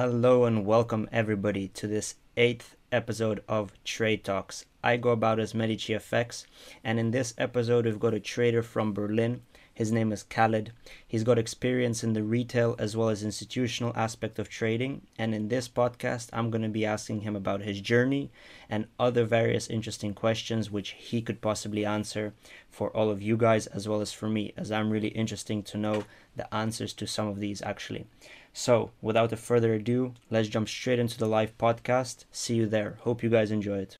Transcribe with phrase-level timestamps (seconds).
[0.00, 4.64] Hello and welcome everybody to this eighth episode of Trade Talks.
[4.80, 6.46] I go about as Medici FX,
[6.84, 9.42] and in this episode, we've got a trader from Berlin.
[9.78, 10.72] His name is Khaled.
[11.06, 15.02] He's got experience in the retail as well as institutional aspect of trading.
[15.16, 18.32] And in this podcast, I'm going to be asking him about his journey
[18.68, 22.34] and other various interesting questions which he could possibly answer
[22.68, 25.78] for all of you guys as well as for me, as I'm really interesting to
[25.78, 26.02] know
[26.34, 28.08] the answers to some of these actually.
[28.52, 32.24] So, without a further ado, let's jump straight into the live podcast.
[32.32, 32.98] See you there.
[33.02, 33.96] Hope you guys enjoy it.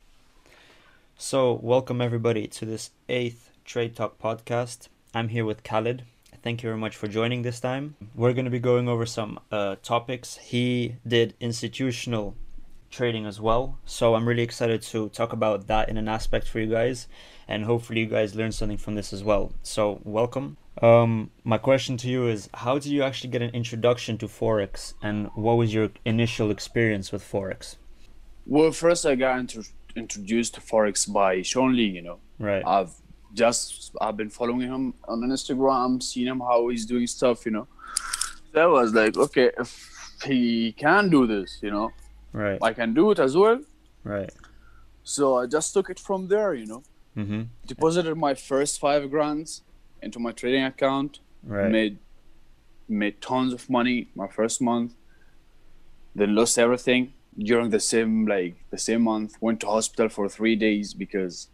[1.17, 4.89] So, welcome everybody to this eighth Trade Talk podcast.
[5.19, 6.05] I'm here with Khaled.
[6.45, 7.97] Thank you very much for joining this time.
[8.15, 10.37] We're going to be going over some uh, topics.
[10.37, 12.37] He did institutional
[12.89, 16.61] trading as well, so I'm really excited to talk about that in an aspect for
[16.61, 17.09] you guys,
[17.49, 19.51] and hopefully, you guys learn something from this as well.
[19.65, 20.57] So, welcome.
[20.81, 24.95] Um, my question to you is How did you actually get an introduction to Forex,
[25.03, 27.75] and what was your initial experience with Forex?
[28.47, 29.63] Well, first I got inter-
[29.97, 32.21] introduced to Forex by Sean Lee, you know.
[32.39, 32.63] Right.
[32.65, 32.93] I've
[33.35, 37.69] just I've been following him on Instagram, seeing him how he's doing stuff, you know.
[38.53, 39.91] So I was like, okay, if
[40.25, 41.91] he can do this, you know,
[42.33, 42.59] right.
[42.63, 43.61] I can do it as well.
[44.05, 44.33] Right.
[45.05, 46.83] So I just took it from there, you know.
[47.17, 47.43] Mm-hmm.
[47.67, 49.63] Deposited my first five grands
[50.03, 51.21] into my trading account.
[51.43, 51.71] Right.
[51.71, 51.99] Made
[52.89, 54.95] made tons of money my first month.
[56.15, 59.37] Then lost everything during the same like the same month.
[59.41, 61.49] Went to hospital for three days because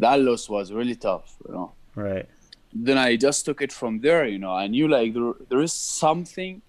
[0.00, 1.72] that loss was really tough, you know.
[1.94, 2.26] Right.
[2.72, 4.52] Then I just took it from there, you know.
[4.52, 6.62] I knew like there, there is something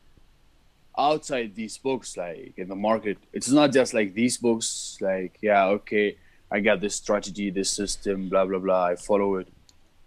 [0.98, 3.18] outside these books, like in the market.
[3.34, 6.18] It's not just like these books, like yeah, okay,
[6.52, 8.86] I got this strategy, this system, blah blah blah.
[8.86, 9.48] I follow it.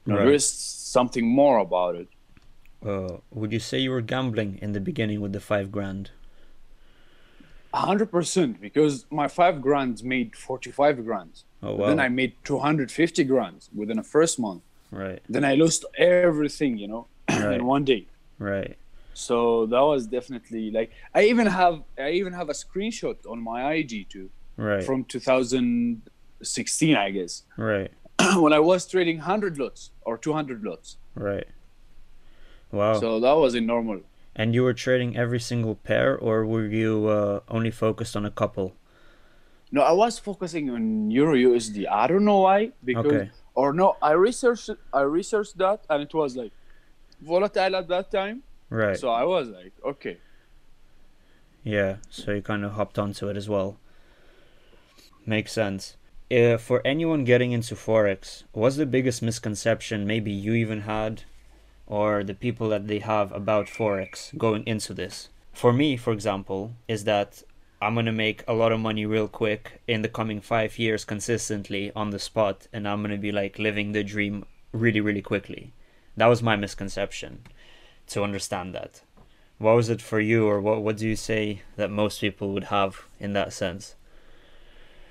[0.06, 0.19] Right.
[0.19, 2.08] There is something more about it.
[2.84, 6.11] Uh, would you say you were gambling in the beginning with the five grand?
[7.75, 11.45] Hundred percent because my five grands made forty five grands.
[11.62, 11.89] Oh wow.
[11.89, 12.01] Then.
[12.01, 14.62] I made two hundred fifty grands within the first month.
[14.90, 15.20] Right.
[15.29, 17.55] Then I lost everything, you know, Right.
[17.58, 18.07] in one day.
[18.39, 18.77] Right.
[19.13, 23.73] So that was definitely like I even have I even have a screenshot on my
[23.74, 24.84] IG too Right.
[24.84, 27.90] from 2016 I guess right.
[28.36, 30.96] when I was trading 100 lots or 200 lots.
[31.14, 31.46] Right.
[32.73, 32.98] Wow.
[33.01, 34.01] So that was a normal.
[34.36, 38.30] And you were trading every single pair, or were you uh, only focused on a
[38.30, 38.74] couple?
[39.70, 41.86] No, I was focusing on Euro USD.
[41.90, 43.30] I don't know why because Okay.
[43.55, 46.52] or no, I researched I researched that and it was like
[47.20, 48.42] volatile at that time.
[48.70, 48.96] Right.
[48.98, 50.18] So I was like, okay.
[51.64, 53.78] Yeah, so you kind of hopped onto it as well.
[55.27, 55.96] Makes sense.
[56.30, 61.24] Uh, for anyone getting into Forex, what's the biggest misconception maybe you even had,
[61.86, 65.28] or the people that they have about Forex going into this?
[65.52, 67.42] For me, for example, is that
[67.80, 71.92] I'm gonna make a lot of money real quick in the coming five years consistently
[71.95, 75.72] on the spot, and I'm gonna be like living the dream really, really quickly.
[76.17, 77.42] That was my misconception
[78.08, 79.02] to understand that.
[79.58, 82.64] What was it for you, or what what do you say that most people would
[82.64, 83.95] have in that sense?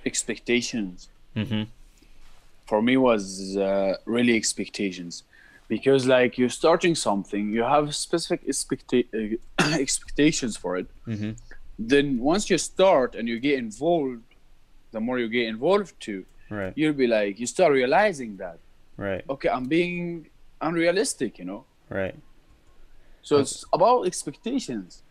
[0.06, 1.10] Expectations.
[1.36, 1.64] Mm-hmm.
[2.68, 5.24] for me was uh, really expectations
[5.68, 11.32] because like you're starting something you have specific expecta- uh, expectations for it Mm-hmm.
[11.80, 14.22] then once you start and you get involved
[14.92, 16.74] the more you get involved too Right.
[16.76, 18.58] you'll be like you start realizing that
[18.98, 19.24] Right.
[19.30, 20.28] okay i'm being
[20.62, 22.16] unrealistic you know Right.
[23.22, 25.02] so it's about expectations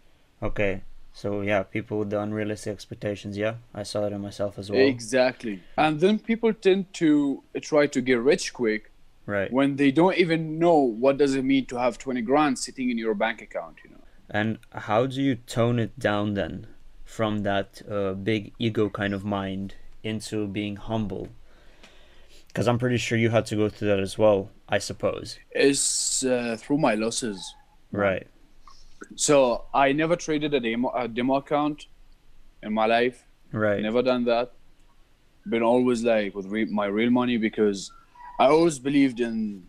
[0.43, 0.83] Okay.
[1.15, 3.37] So yeah, people with the unrealistic expectations.
[3.37, 4.81] Yeah, I saw it in myself as well.
[4.81, 8.91] exactly and then people tend to try to get rich quick
[9.34, 9.50] Right.
[9.59, 12.98] when they don't even know what does it mean to have 20 grand sitting in
[13.04, 14.04] your bank account you know
[14.41, 16.54] And how do you tone it down then,
[17.16, 19.66] from that uh, big ego kind of mind
[20.10, 21.25] into being humble?
[22.48, 24.48] Because I'm pretty sure you had to go through that as well.
[24.76, 25.38] I suppose.
[25.70, 27.38] is uh, through my losses.
[28.05, 28.26] Right.
[29.17, 29.35] So
[29.75, 31.78] I never traded a demo a demo account
[32.62, 33.19] in my life.
[33.64, 33.82] Right.
[33.82, 34.52] Never done that.
[35.55, 37.93] Been always like with re- my real money because
[38.38, 39.64] I always believed in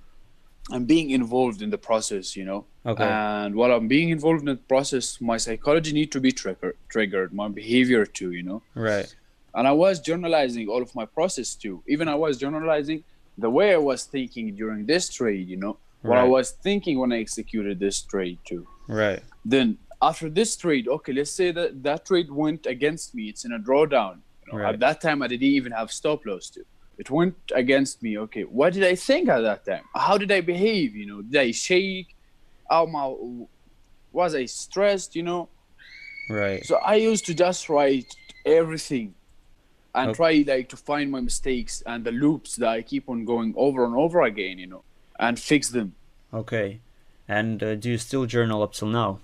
[0.69, 2.35] and being involved in the process.
[2.35, 2.65] You know.
[2.85, 3.03] Okay.
[3.03, 7.33] And while I'm being involved in the process, my psychology need to be trigger- triggered.
[7.33, 8.31] My behavior too.
[8.31, 8.61] You know.
[8.75, 9.13] right.
[9.55, 11.83] And I was journalizing all of my process too.
[11.87, 13.03] Even I was journalizing
[13.37, 15.47] the way I was thinking during this trade.
[15.47, 15.77] You know.
[16.01, 19.21] What I was thinking when I executed this trade too Right.
[19.45, 23.53] then after this trade okay let's say that that trade went against me it's in
[23.53, 24.73] a drawdown you know, Right.
[24.73, 26.65] at that time i didn't even have stop loss too
[26.97, 30.41] it went against me okay what did i think at that time how did i
[30.41, 32.15] behave you know did i shake
[32.69, 33.13] how my
[34.11, 35.49] was i stressed you know
[36.29, 36.65] Right.
[36.65, 38.05] So I used to just write
[38.45, 39.15] everything
[39.93, 40.15] and Okay.
[40.15, 43.85] try like to find my mistakes and the loops that I keep on going over
[43.85, 44.83] and over again, you know,
[45.19, 45.95] and fix them.
[46.33, 46.79] Okay.
[47.27, 49.19] And uh, do you still journal up till now?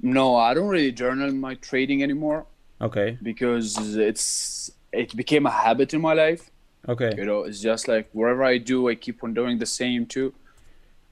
[0.00, 2.46] No, I don't really journal my trading anymore
[2.80, 3.18] Okay.
[3.22, 6.50] because it's it became a habit in my life.
[6.88, 7.14] Okay.
[7.16, 10.34] You know, it's just like wherever I do, I keep on doing the same too.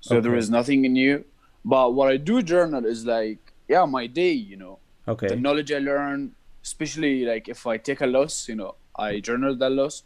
[0.00, 0.38] So there Okay.
[0.38, 1.24] is nothing new.
[1.64, 3.38] But what I do journal is like,
[3.68, 4.32] yeah, my day.
[4.32, 5.28] You know, Okay.
[5.28, 6.32] the knowledge I learn,
[6.64, 10.02] especially like if I take a loss, you know, I journal that loss.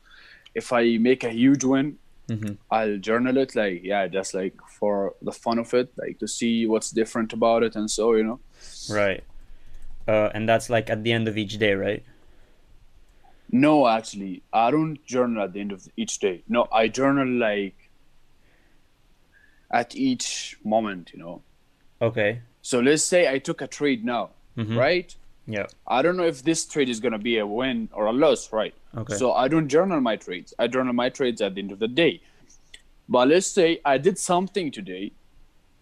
[0.55, 3.55] If I make a huge win, hmm I'll journal it.
[3.55, 7.63] Like, yeah, just like for the fun of it, like to see what's different about
[7.63, 8.41] it, and so you know.
[8.91, 9.23] Right.
[10.09, 12.05] Uh, and that's like at the end of each day, right?
[13.51, 16.43] No, actually, I don't journal at the end of each day.
[16.49, 17.91] No, I journal like
[19.71, 21.43] at each moment, you know.
[22.01, 22.41] Okay.
[22.63, 24.77] So let's say I took a trade now, Mhm.
[24.77, 25.15] right?
[25.47, 25.67] Yeah.
[25.87, 28.75] I don't know if this trade is gonna be a win or a loss, right?
[28.97, 29.15] Okay.
[29.15, 30.53] So I don't journal my trades.
[30.59, 32.21] I journal my trades at the end of the day.
[33.09, 35.13] But let's say I did something today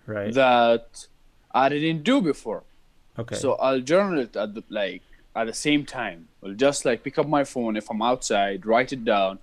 [0.06, 0.32] right.
[0.34, 1.06] that
[1.52, 2.64] I didn't do before.
[3.19, 3.37] okay.
[3.37, 5.02] So I'll journal it at the like
[5.34, 6.28] at the same time.
[6.42, 9.38] I'll just like pick up my phone if I'm outside, write it down.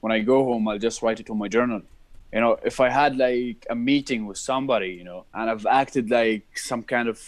[0.00, 1.82] When I go home, I'll just write it on my journal.
[2.32, 6.10] You know, if I had like a meeting with somebody, you know, and I've acted
[6.10, 7.20] like some kind of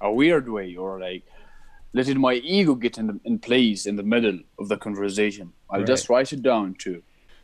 [0.00, 1.24] a weird way or like
[1.92, 5.84] letting my ego get in the, in place in the middle of the conversation, I'll
[5.84, 7.02] just write it down too.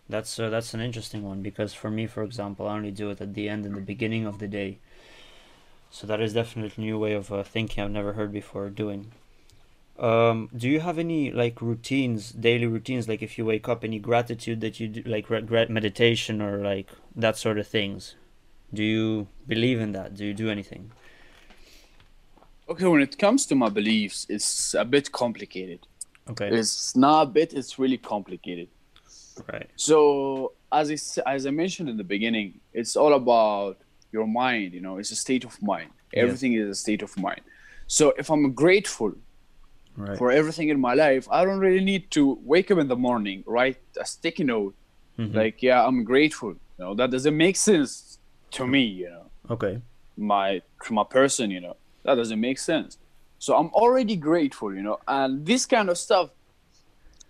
[0.09, 3.21] That's uh, that's an interesting one because for me, for example, I only do it
[3.21, 4.79] at the end and the beginning of the day.
[5.91, 9.13] So that is definitely a new way of uh, thinking I've never heard before doing.
[9.99, 13.99] Um, do you have any like routines, daily routines, like if you wake up, any
[13.99, 18.15] gratitude that you do, like regret meditation or like that sort of things?
[18.75, 20.15] Do you believe in that?
[20.15, 20.93] Do you do anything?
[22.69, 25.87] Okay, when it comes to my beliefs, it's a bit complicated.
[26.29, 28.69] Okay, It's not a bit, it's really complicated.
[29.53, 29.71] right.
[29.77, 33.79] So as I as I mentioned in the beginning, it's all about
[34.13, 34.73] your mind.
[34.75, 35.91] You know, it's a state of mind.
[36.13, 36.25] Yes.
[36.25, 37.41] Everything is a state of mind.
[37.87, 39.15] So if I'm grateful
[39.97, 40.19] Right.
[40.19, 43.43] for everything in my life, I don't really need to wake up in the morning,
[43.47, 44.75] write a sticky note
[45.19, 45.35] Mhm.
[45.35, 48.19] like, "Yeah, I'm grateful." You know, that doesn't make sense
[48.57, 48.85] to me.
[49.03, 49.81] You know, Okay.
[50.33, 51.51] my to my person.
[51.51, 52.99] You know, that doesn't make sense.
[53.39, 54.75] So I'm already grateful.
[54.75, 56.31] You know, and this kind of stuff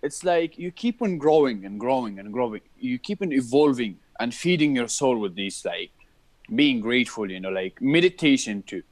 [0.03, 2.61] it's like you keep on growing and growing and growing.
[2.79, 5.91] You keep on evolving and feeding your soul with these like
[6.53, 8.83] being grateful, you know, like meditation too.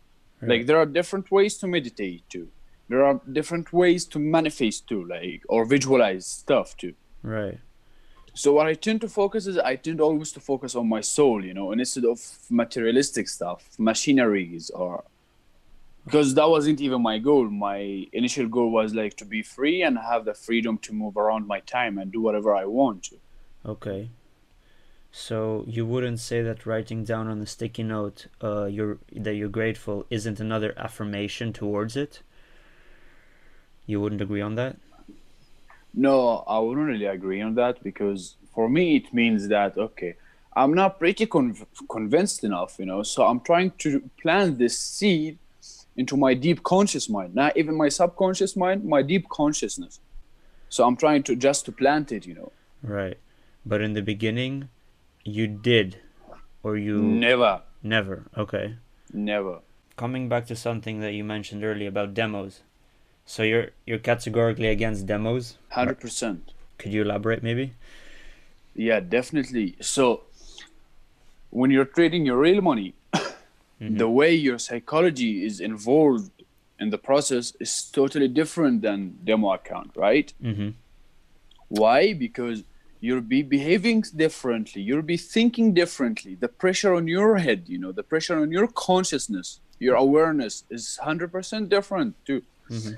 [0.41, 2.47] Like there are different ways to meditate too.
[2.87, 6.93] There are different ways to manifest too, like or visualize stuff too.
[7.23, 7.59] Right.
[8.33, 11.43] So what I tend to focus is I tend always to focus on my soul,
[11.43, 15.03] you know, and instead of materialistic stuff, machineries or
[16.03, 17.45] because that wasn't even my goal.
[17.49, 21.47] My initial goal was like to be free and have the freedom to move around
[21.47, 23.15] my time and do whatever I want to.
[23.65, 24.09] Okay.
[25.11, 29.49] So you wouldn't say that writing down on a sticky note, uh, you're that you're
[29.49, 32.21] grateful isn't another affirmation towards it.
[33.85, 34.77] You wouldn't agree on that.
[35.93, 40.15] No, I wouldn't really agree on that because for me it means that okay,
[40.55, 43.03] I'm not pretty conv- convinced enough, you know.
[43.03, 45.37] So I'm trying to plant this seed
[45.95, 49.99] into my deep conscious mind, not even my subconscious mind, my deep consciousness.
[50.69, 52.51] So I'm trying to just to plant it, you know.
[52.83, 53.17] Right.
[53.65, 54.69] But in the beginning,
[55.23, 55.97] you did,
[56.63, 58.25] or you Never, never.
[58.37, 58.75] Okay.
[59.13, 59.59] never.
[59.95, 62.61] Coming back to something that you mentioned earlier about demos.
[63.25, 65.57] So you're you're categorically against demos.
[65.69, 66.51] Hundred percent.
[66.77, 67.73] Could you elaborate, maybe?
[68.75, 69.75] Yeah, definitely.
[69.81, 70.23] So
[71.49, 72.93] when you're trading your real money,
[73.79, 76.31] the way your psychology is involved
[76.79, 80.33] in the process is totally different than demo account, right?
[80.43, 80.69] Mm-hmm.
[81.69, 82.13] Why?
[82.13, 82.63] Because
[82.99, 84.81] you'll be behaving differently.
[84.81, 86.35] You'll be thinking differently.
[86.35, 90.99] The pressure on your head, you know, the pressure on your consciousness, your awareness is
[91.01, 92.43] 100% different too.
[92.69, 92.97] Mhm.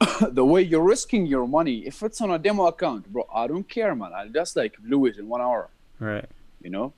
[0.30, 3.68] the way you're risking your money, if it's on a demo account, bro, I don't
[3.68, 4.12] care, man.
[4.14, 6.26] I'll just like blew it in one hour, Right.
[6.62, 6.92] you know?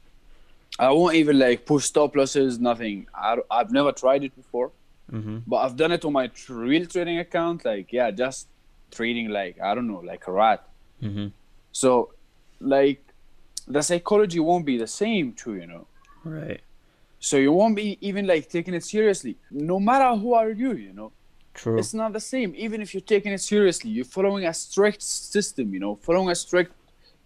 [0.79, 3.07] I won't even like push stop losses, nothing.
[3.15, 4.71] I, I've never tried it before,
[5.13, 5.39] Mm-hmm.
[5.47, 7.65] but I've done it on my real trading account.
[7.65, 8.47] Like, yeah, just
[8.93, 10.69] trading like, I don't know, like a rat.
[11.03, 11.29] Mm-hmm.
[11.73, 12.13] So,
[12.61, 13.03] like,
[13.67, 15.87] the psychology won't be the same too, you know.
[16.25, 16.61] Right.
[17.19, 20.93] So you won't be even like taking it seriously, no matter who are you, you
[20.93, 21.11] know.
[21.55, 21.79] True.
[21.79, 22.55] It's not the same.
[22.57, 26.35] Even if you're taking it seriously, you're following a strict system, you know, following a
[26.35, 26.73] strict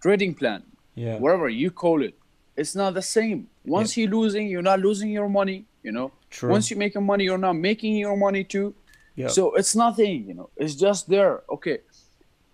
[0.01, 0.63] trading plan,
[0.95, 1.17] yeah.
[1.17, 2.15] whatever you call it.
[2.57, 3.47] It's not the same.
[3.65, 6.11] Once you're losing, you're not losing your money, you know.
[6.29, 6.49] True.
[6.49, 8.73] Once you're making money, you're not making your money too.
[9.15, 9.27] Yeah.
[9.27, 10.49] So it's nothing, you know.
[10.57, 11.43] It's just there.
[11.49, 11.79] Okay.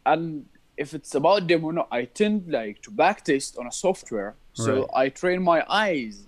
[0.05, 0.45] And
[0.77, 4.35] if it's about demo, no, I tend like to backtest on a software.
[4.53, 4.89] So Right.
[4.95, 6.27] I train my eyes,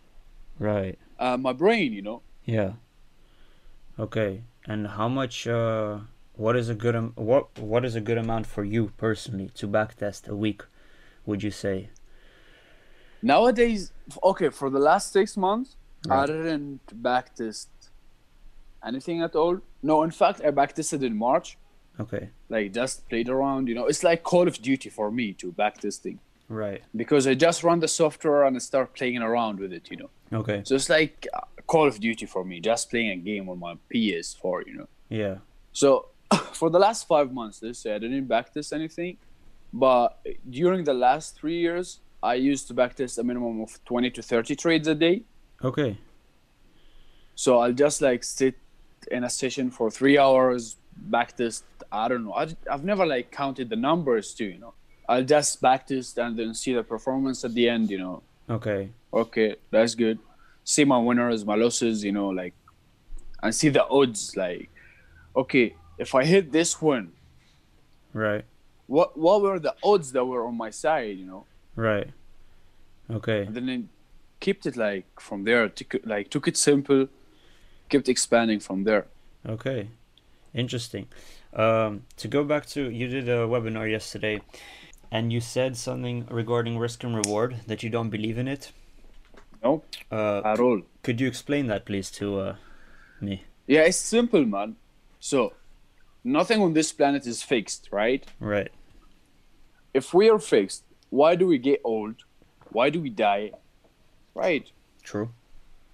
[0.60, 0.98] right.
[1.20, 2.22] uh, my brain, you know.
[2.46, 2.74] Yeah.
[4.00, 4.42] Okay.
[4.68, 5.48] And how much?
[5.48, 6.00] Uh,
[6.36, 6.96] what is a good?
[6.96, 10.62] Am- what What is a good amount for you personally to backtest a week?
[11.26, 11.90] Would you say?
[13.22, 13.92] Nowadays,
[14.22, 15.78] okay, for the last six months,
[16.10, 17.68] I didn't backtest
[18.86, 19.60] anything at all.
[19.82, 21.58] No, in fact, I backtested in March.
[22.00, 22.30] Okay.
[22.50, 23.86] Like just played around, you know.
[23.86, 26.18] It's like Call of Duty for me to backtesting
[26.50, 26.82] Right.
[26.96, 30.10] because I just run the software and I start playing around with it, you know.
[30.34, 30.62] Okay.
[30.66, 33.76] So it's like uh, Call of Duty for me, just playing a game on my
[33.94, 34.88] PS4, you know.
[35.10, 35.38] Yeah.
[35.72, 36.08] So
[36.54, 39.18] for the last five months, let's say I didn't backtest anything,
[39.72, 44.22] but during the last three years, I used to backtest a minimum of 20 to
[44.22, 45.24] 30 trades a day.
[45.64, 45.98] Okay.
[47.36, 48.56] So I'll just like sit
[49.12, 50.78] in a session for three hours,
[51.10, 51.64] backtest.
[51.92, 52.34] I don't know.
[52.34, 54.74] I, I've never like counted the numbers too, you know.
[55.10, 58.24] I'll just backtest and then see the performance at the end, you know.
[58.50, 58.90] Okay.
[59.14, 60.20] Okay, that's good.
[60.64, 62.54] See my winners, my losses, you know, like,
[63.42, 64.36] and see the odds.
[64.38, 64.70] Like,
[65.36, 67.12] okay, if I hit this one,
[68.14, 68.46] Right.
[68.88, 71.46] what what were the odds that were on my side, you know?
[71.76, 72.10] Right.
[73.10, 73.42] Okay.
[73.46, 73.82] And then it
[74.40, 75.68] kept it like from there.
[75.70, 77.08] Took it, like took it simple,
[77.90, 79.06] kept expanding from there.
[79.46, 79.90] Okay,
[80.54, 81.08] interesting.
[81.54, 84.42] Um, to go back to you did a webinar yesterday,
[85.12, 88.72] and you said something regarding risk and reward that you don't believe in it.
[89.64, 90.82] No, Uh, at all.
[91.04, 92.56] could you explain that, please, to uh,
[93.22, 93.44] me?
[93.68, 94.76] Yeah, it's simple, man.
[95.20, 95.54] So,
[96.24, 98.26] nothing on this planet is fixed, right?
[98.40, 98.72] Right.
[99.94, 102.16] If we are fixed, why do we get old?
[102.72, 103.52] Why do we die?
[104.36, 104.70] Right?
[105.04, 105.30] True.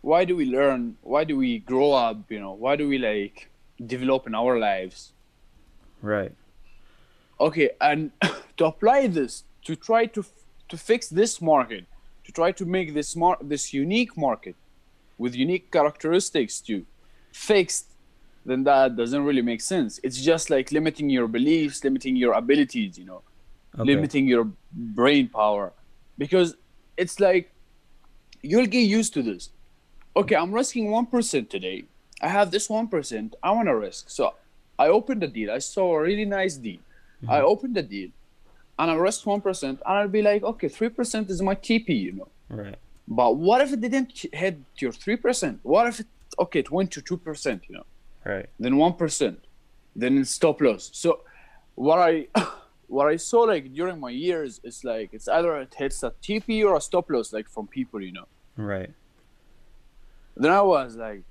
[0.01, 0.97] Why do we learn?
[1.01, 2.31] Why do we grow up?
[2.31, 3.49] You know, why do we like
[3.85, 5.11] develop in our lives?
[6.01, 6.33] Right.
[7.39, 8.11] Okay, and
[8.57, 10.23] to apply this, to try to
[10.69, 11.85] to fix this market,
[12.29, 14.55] to try to make this mar- this unique market
[15.17, 16.85] with unique characteristics to
[17.31, 17.87] fixed,
[18.45, 19.99] then that doesn't really make sense.
[20.03, 23.21] It's just like limiting your beliefs, limiting your abilities, you know,
[23.73, 23.83] Okay.
[23.91, 24.45] limiting your
[24.99, 25.73] brain power,
[26.17, 26.55] because
[26.97, 27.45] it's like
[28.41, 29.49] you'll get used to this.
[30.15, 31.77] Okay, I'm risking one percent today.
[32.21, 33.35] I have this one percent.
[33.41, 34.33] I want to risk, so
[34.77, 35.49] I opened the deal.
[35.51, 36.81] I saw a really nice deal.
[36.81, 37.31] Mm-hmm.
[37.31, 38.09] I opened the deal,
[38.79, 41.89] and I rest one percent, and I'll be like, okay, three percent is my TP,
[41.89, 42.27] you know.
[42.49, 42.75] Right.
[43.07, 45.59] But what if it didn't hit your three percent?
[45.63, 46.07] What if it
[46.39, 47.85] okay, it went to two percent, you know,
[48.25, 48.47] Right.
[48.59, 49.39] then one percent,
[49.95, 50.89] then it's stop loss.
[50.93, 51.21] So
[51.75, 52.27] what I
[52.87, 56.63] what I saw like during my years is like it's either it hits a TP
[56.65, 58.27] or a stop loss, like from people, you know.
[58.57, 58.91] Right.
[60.37, 61.23] Then I was like,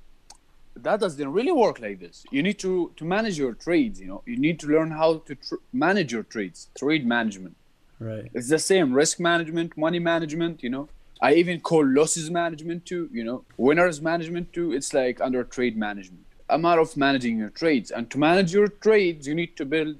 [0.85, 2.25] that doesn't really work like this.
[2.31, 4.23] You need to to manage your trades, you know.
[4.27, 7.57] You need to learn how to tr- manage your trades, trade management.
[8.01, 8.31] Right.
[8.35, 10.89] It's the same risk management, money management, you know.
[11.21, 13.45] I even call losses management too, you know.
[13.57, 14.73] Winners management too.
[14.73, 16.25] It's like under trade management.
[16.49, 17.91] A matter of managing your trades.
[17.91, 19.97] And to manage your trades, you need to build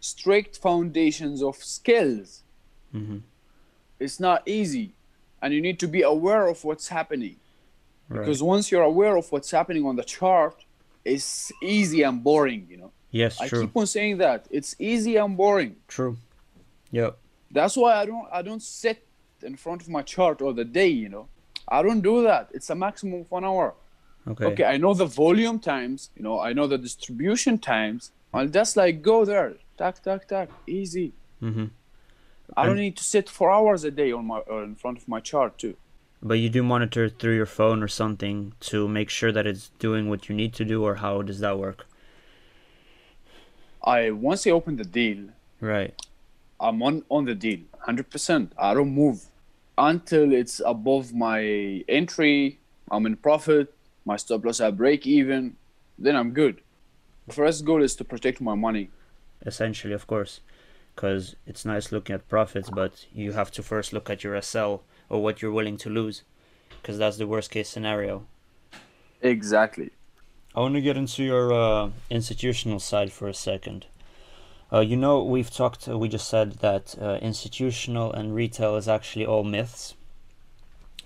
[0.00, 2.42] strict foundations of skills.
[2.94, 3.18] Mm-hmm.
[4.00, 4.94] It's not easy.
[5.40, 7.36] And you need to be aware of what's happening.
[8.12, 8.20] Right.
[8.24, 10.56] Because once you're aware of what's happening on the chart,
[11.04, 12.92] it's easy and boring, you know.
[13.10, 13.40] yes.
[13.40, 13.62] I True.
[13.62, 14.46] keep on saying that.
[14.50, 15.76] It's easy and boring.
[15.88, 16.16] True.
[16.90, 17.16] Yep.
[17.50, 18.98] That's why I don't I don't sit
[19.42, 21.26] in front of my chart all the day, you know.
[21.68, 22.44] I don't do that.
[22.56, 23.74] It's a maximum of one hour.
[24.28, 24.44] Okay.
[24.50, 28.12] Okay, I know the volume times, you know, I know the distribution times.
[28.34, 31.12] I'll just like go there, tack, tack, tack, easy.
[31.42, 31.66] Mm-hmm.
[32.56, 34.98] I don't And- need to sit four hours a day on my or in front
[34.98, 35.76] of my chart too.
[36.22, 39.70] But you do monitor it through your phone or something to make sure that it's
[39.78, 41.86] doing what you need to do, or how does that work?
[43.82, 45.94] I once I open the deal, Right.
[46.60, 48.52] I'm on on the deal, hundred percent.
[48.58, 49.26] I don't move
[49.78, 51.40] until it's above my
[51.88, 52.58] entry.
[52.90, 53.72] I'm in profit.
[54.04, 55.56] My stop loss i break even.
[55.98, 56.60] Then I'm good.
[57.28, 58.90] First goal is to protect my money.
[59.46, 60.40] Essentially, of course,
[60.94, 64.82] because it's nice looking at profits, but you have to first look at your SL
[65.12, 66.22] or what you're willing to lose,
[66.80, 68.24] because that's the worst case scenario.
[69.20, 69.90] Exactly.
[70.54, 73.86] I want to get into your uh, institutional side for a second.
[74.72, 78.88] Uh, you know, we've talked, uh, we just said that uh, institutional and retail is
[78.88, 79.94] actually all myths.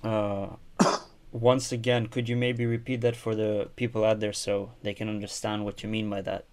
[0.04, 0.50] Uh,
[1.32, 5.08] once again, could you maybe repeat that for the people out there so they can
[5.08, 6.44] understand what you mean by that?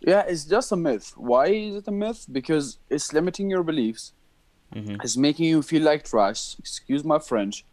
[0.00, 1.12] Yeah, it's just a myth.
[1.18, 2.24] Why is it a myth?
[2.32, 4.14] Because it's limiting your beliefs.
[4.72, 6.56] Hmm It's making you feel like trash.
[6.58, 7.64] Excuse my French.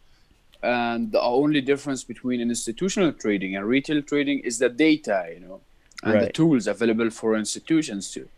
[0.62, 5.40] and the only difference between an institutional trading and retail trading is the data, you
[5.40, 5.60] know,
[6.02, 8.28] and the tools available for institutions too.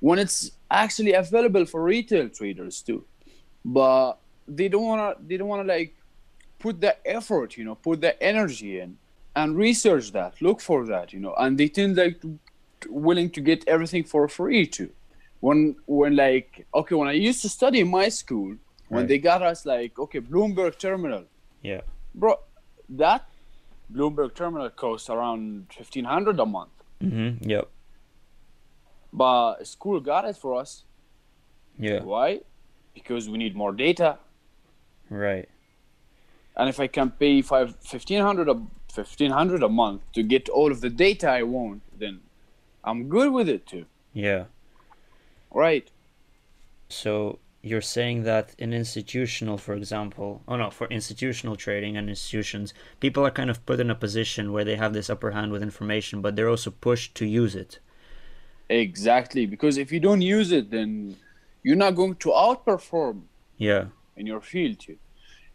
[0.00, 3.04] When it's actually available for retail traders too,
[3.64, 4.14] but
[4.48, 5.94] they don't wanna they don't wanna like
[6.58, 8.98] put the effort, you know, put the energy in
[9.34, 12.38] and research that, look for that, you know, and they tend like to,
[12.80, 14.90] to- willing to get everything for free too.
[15.40, 18.56] When when like okay, when I used to study in my school,
[18.88, 19.08] when Right.
[19.08, 21.24] they got us like okay, Bloomberg terminal,
[21.62, 21.82] Yeah.
[22.14, 22.36] bro,
[22.88, 23.28] that
[23.92, 26.70] Bloomberg terminal costs around fifteen hundred a month,
[27.02, 27.48] Mm-hmm.
[27.50, 27.68] Yep.
[29.12, 30.84] but school got it for us.
[31.78, 32.02] Yeah.
[32.02, 32.40] Why?
[32.94, 34.18] Because we need more data.
[35.10, 35.48] Right.
[36.58, 38.56] and if I can pay five fifteen hundred a
[38.90, 42.20] fifteen hundred a month to get all of the data I want, then
[42.82, 43.84] I'm good with it too.
[44.14, 44.44] Yeah.
[45.56, 45.90] Right?
[46.88, 52.74] So you're saying that in institutional, for example, oh no, for institutional trading and institutions,
[53.00, 55.62] people are kind of put in a position where they have this upper hand with
[55.62, 57.80] information, but they're also pushed to use it.
[58.68, 59.46] Exactly.
[59.46, 61.16] Because if you don't use it, then
[61.62, 63.22] you're not going to outperform
[63.56, 63.86] Yeah.
[64.16, 64.98] in your field too.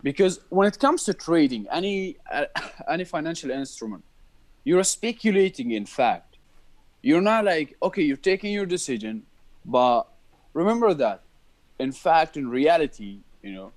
[0.04, 2.46] Because when it comes to trading, any uh,
[2.96, 4.04] any financial instrument,
[4.64, 5.72] you're speculating.
[5.72, 6.38] In fact,
[7.04, 9.24] you're not like okay, you're taking your decision,
[9.66, 10.08] but
[10.54, 11.22] remember that,
[11.80, 13.72] in fact, in reality, you know,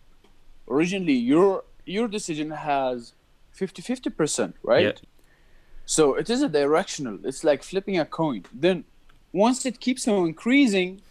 [0.68, 3.12] originally your your decision has
[3.52, 4.98] 50 percent, right?
[5.00, 5.08] Yeah.
[5.86, 7.18] So it is a directional.
[7.24, 8.44] It's like flipping a coin.
[8.52, 8.84] Then
[9.32, 11.02] once it keeps on increasing,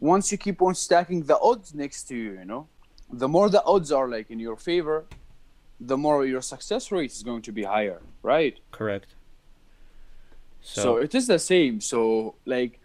[0.00, 2.66] once you keep on stacking the odds next to you, you know,
[3.10, 5.06] the more the odds are like in your favor,
[5.80, 8.58] the more your success rate is going to be higher, right?
[8.70, 9.14] Correct.
[10.60, 11.80] So, So, it is the same.
[11.80, 12.80] So like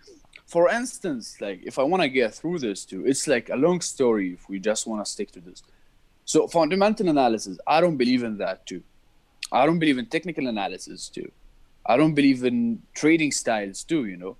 [0.51, 3.79] for instance, like if I want to get through this too, it's like a long
[3.79, 5.63] story if we just want to stick to this.
[6.25, 8.83] So fundamental analysis, I don't believe in that too.
[9.59, 11.29] I don't believe in technical analysis too.
[11.85, 14.35] I don't believe in trading styles too, you know.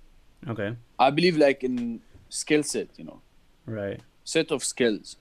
[0.52, 0.70] okay.
[0.98, 3.20] I believe like in skill set, you know,
[3.64, 4.00] Right.
[4.24, 5.16] set of skills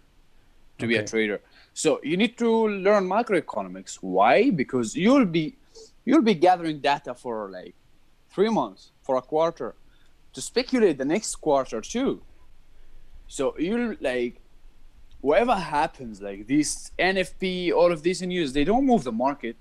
[0.80, 1.40] to be a trader.
[1.74, 2.52] So you need to
[2.88, 3.94] learn macroeconomics.
[4.02, 4.36] Why?
[4.62, 5.46] Because you'll be
[6.08, 7.76] you'll be gathering data for like
[8.34, 9.70] three months, for a quarter,
[10.34, 12.22] to speculate the next quarter too.
[13.28, 14.42] So you'll like
[15.22, 19.56] whatever happens, like these NFP, all of these news, they don't move the market.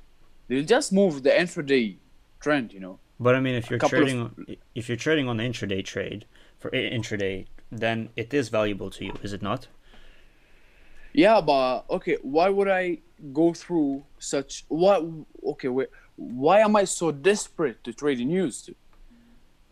[0.48, 1.96] They'll just move the intraday
[2.40, 2.98] trend, you know.
[3.20, 6.24] But I mean, if you're couple of- trading, if you're trading on the intraday trade
[6.58, 9.68] for intraday, then it is valuable to you, is it not?
[11.12, 12.98] Yeah, but okay, why would I
[13.32, 15.04] go through such what?
[15.44, 18.70] Okay, wait, why am I so desperate to trade in news?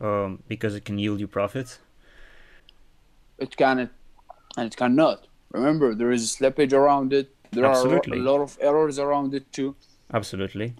[0.00, 1.78] Um, because it can yield you profit.
[3.38, 3.90] It can
[4.56, 5.26] and it cannot.
[5.52, 7.34] Remember, there is slippage around it.
[7.52, 8.18] There Absolutely.
[8.18, 9.74] are a lot of errors around it too.
[10.12, 10.74] Absolutely.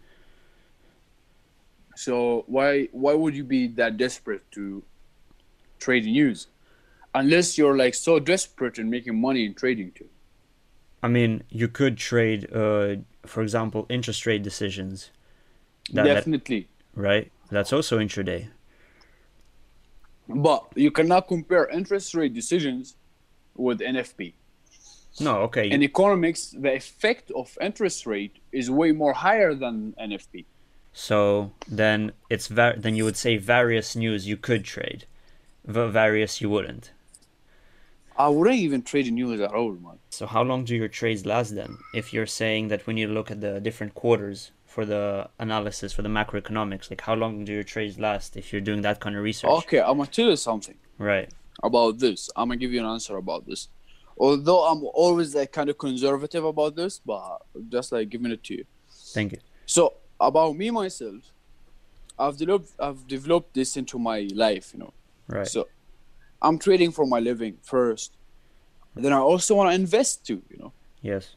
[1.96, 4.84] So why why would you be that desperate to
[5.78, 6.46] trade news?
[7.14, 10.08] Unless you're like so desperate in making money in trading too.
[11.02, 15.10] I mean, you could trade, uh, for example, interest rate decisions.
[15.92, 16.68] That, that, Definitely.
[16.94, 17.30] right?
[17.50, 18.48] That's also intraday.
[20.28, 22.96] But you cannot compare interest rate decisions
[23.54, 24.34] with NFP.
[25.20, 25.68] No, okay.
[25.70, 30.44] in economics, the effect of interest rate is way more higher than NFP.
[30.92, 35.06] So then it's va- then you would say various news you could trade,
[35.64, 36.92] v- various you wouldn't.
[38.16, 39.98] I wouldn't even trade news at all, man.
[40.10, 41.78] So how long do your trades last then?
[41.94, 46.02] If you're saying that when you look at the different quarters for the analysis for
[46.02, 49.22] the macroeconomics, like how long do your trades last if you're doing that kind of
[49.22, 49.50] research?
[49.64, 51.28] Okay, I'm gonna tell you something Right.
[51.62, 52.30] about this.
[52.36, 53.68] I'm gonna give you an answer about this.
[54.18, 57.38] Although I'm always like kind of conservative about this, but
[57.70, 58.64] just like giving it to you.
[59.14, 59.38] Thank you.
[59.64, 61.22] So about me myself,
[62.18, 64.92] I've developed I've developed this into my life, you know.
[65.28, 65.46] Right.
[65.46, 65.66] So
[66.42, 68.16] I'm trading for my living first.
[68.94, 70.72] Then I also want to invest too, you know.
[71.00, 71.34] yes.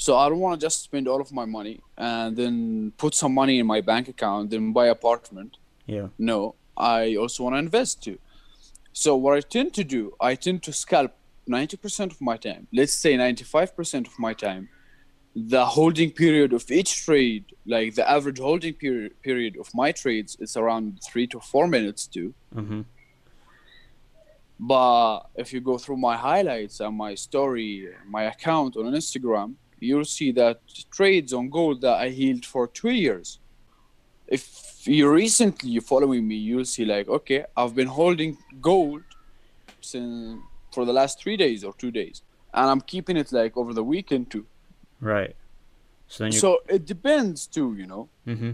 [0.00, 3.34] So I don't want to just spend all of my money and then put some
[3.34, 5.58] money in my bank account, then buy apartment.
[5.84, 6.06] Yeah.
[6.18, 8.18] No, I also want to invest too.
[8.94, 11.12] So what I tend to do, I tend to scalp
[11.46, 12.66] 90% of my time.
[12.72, 14.70] Let's say 95% of my time.
[15.36, 20.34] The holding period of each trade, like the average holding period period of my trades,
[20.40, 22.32] is around three to four minutes too.
[22.56, 22.80] Mm-hmm.
[24.60, 30.04] But if you go through my highlights and my story, my account on Instagram, you'll
[30.04, 33.38] see that trades on gold that I held for two years.
[34.26, 39.02] If you recently you following me, you'll see like, okay, I've been holding gold
[39.80, 40.40] since
[40.72, 42.22] for the last three days or two days,
[42.54, 44.46] and I'm keeping it like over the weekend too.
[45.00, 45.34] Right.
[46.06, 46.38] So then you.
[46.38, 48.08] So it depends too, you know.
[48.26, 48.52] mm-hmm.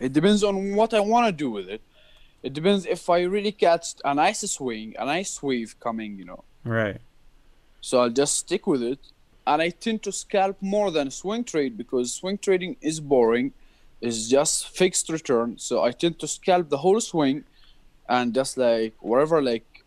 [0.00, 1.82] It depends on what I want to do with it.
[2.42, 6.44] It depends if I really catch a nice swing, a nice wave coming, you know.
[6.64, 7.00] Right.
[7.80, 8.98] So I'll just stick with it.
[9.46, 13.52] And I tend to scalp more than swing trade because swing trading is boring.
[14.00, 15.58] It's just fixed return.
[15.58, 17.44] So I tend to scalp the whole swing
[18.08, 19.84] and just like whatever like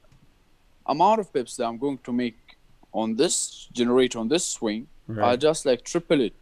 [0.86, 2.58] amount of pips that I'm going to make
[2.94, 4.88] on this generate on this swing,
[5.22, 6.34] I just like triple it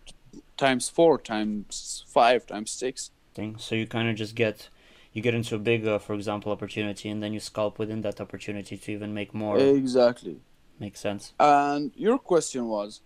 [0.58, 3.12] times four, times five, times six.
[3.34, 3.58] Thing.
[3.58, 4.70] So you kind of just get.
[5.16, 8.20] You get into a big, uh, for example, opportunity, and then you scalp within that
[8.20, 9.60] opportunity to even make more.
[9.60, 10.38] Exactly.
[10.80, 11.34] Makes sense.
[11.40, 13.02] And your question was,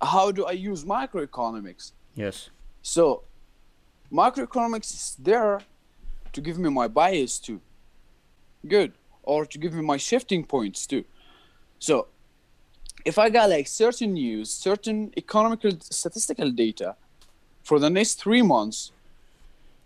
[0.00, 1.92] how do I use microeconomics?
[2.14, 2.50] Yes.
[2.82, 3.22] So,
[4.12, 5.60] microeconomics is there
[6.32, 7.60] to give me my bias too.
[8.66, 8.92] Good.
[9.22, 11.04] Or to give me my shifting points too.
[11.78, 12.08] So,
[13.04, 16.96] if I got like certain news, certain economical statistical data
[17.62, 18.92] for the next three months,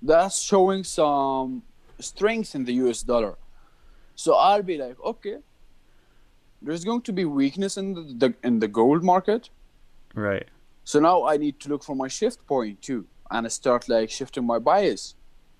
[0.02, 1.62] that's showing some
[1.98, 3.36] strength in the US dollar.
[4.16, 5.38] So I'll be like, okay,
[6.62, 9.50] there's going to be weakness in the, the in the gold market.
[10.14, 10.48] Right.
[10.84, 14.44] So now I need to look for my shift point too, and start like shifting
[14.44, 15.14] my bias,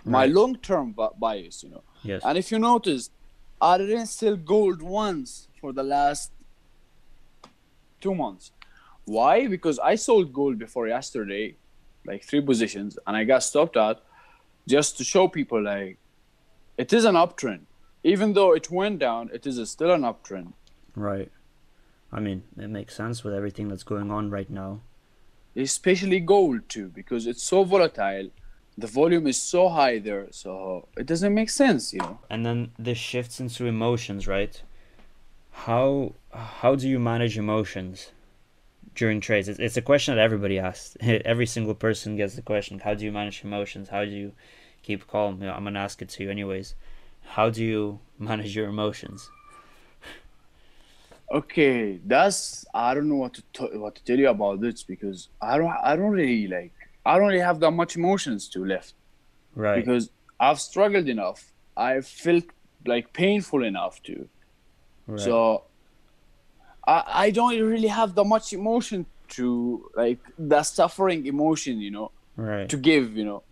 [0.05, 1.83] my long-term bi- bias, you know.
[2.03, 2.23] Yes.
[2.25, 3.11] And if you notice,
[3.61, 6.33] I didn't sell gold once for the last
[8.01, 8.53] two months.
[9.05, 9.47] Why?
[9.47, 11.57] Because I sold gold before yesterday,
[12.07, 14.01] like three positions, and I got stopped at
[14.67, 15.99] just to show people like
[16.77, 17.63] it is an uptrend.
[18.03, 20.55] Even though it went down, it is still an uptrend.
[20.95, 21.31] Right.
[22.13, 24.81] I mean, it makes sense with everything that's going on right now.
[25.57, 28.29] especially gold too because it's so volatile
[28.79, 30.53] the volume is so high there so
[30.97, 34.63] it doesn't make sense you know And then this shifts into emotions, right?
[35.67, 36.15] How
[36.63, 38.13] how do you manage emotions
[38.95, 39.49] during trades?
[39.49, 40.97] It's, it's a question that everybody asks.
[41.35, 42.79] Every single person gets the question.
[42.81, 43.89] How do you manage emotions?
[43.89, 44.33] How do you
[44.83, 45.41] keep calm?
[45.41, 46.75] You know, I'm gonna ask it to you anyways.
[47.37, 49.29] How do you manage your emotions?
[51.31, 55.29] Okay that's i don't know what to t- what to tell you about this because
[55.41, 56.73] i don't i don't really like
[57.07, 58.95] i don't really have that much emotions to left
[59.55, 59.77] Right.
[59.85, 62.45] because i've struggled enough i've felt
[62.87, 64.29] like painful enough to
[65.07, 65.21] right.
[65.21, 65.65] so
[66.87, 72.11] I, I don't really have that much emotion to like that suffering emotion you know
[72.37, 72.69] right.
[72.69, 73.43] to give you know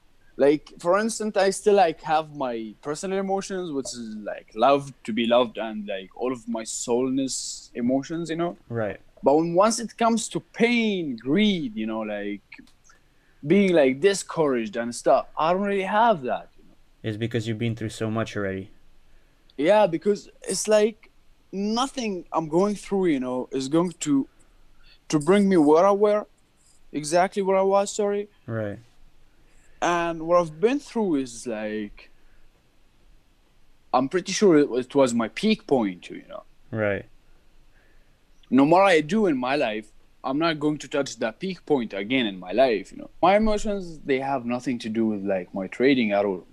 [0.44, 2.54] like for instance i still like have my
[2.88, 7.70] personal emotions which is like love to be loved and like all of my soulness
[7.74, 9.00] emotions you know Right.
[9.24, 12.42] but when once it comes to pain greed you know like
[13.46, 17.58] being like discouraged and stuff i don't really have that you know It's because you've
[17.66, 18.70] been through so much already.
[19.56, 21.10] yeah because it's like
[21.52, 24.28] nothing i'm going through you know is going to
[25.08, 26.26] to bring me where i were
[26.92, 28.78] exactly where i was sorry Right.
[30.10, 32.10] And what I've been through is like
[33.92, 36.42] I'm pretty sure it was, it was my peak point, you know.
[36.70, 37.06] Right.
[38.50, 39.90] No matter I do in my life,
[40.22, 43.10] I'm not going to touch that peak point again in my life, you know.
[43.22, 46.46] My emotions they have nothing to do with like my trading at all.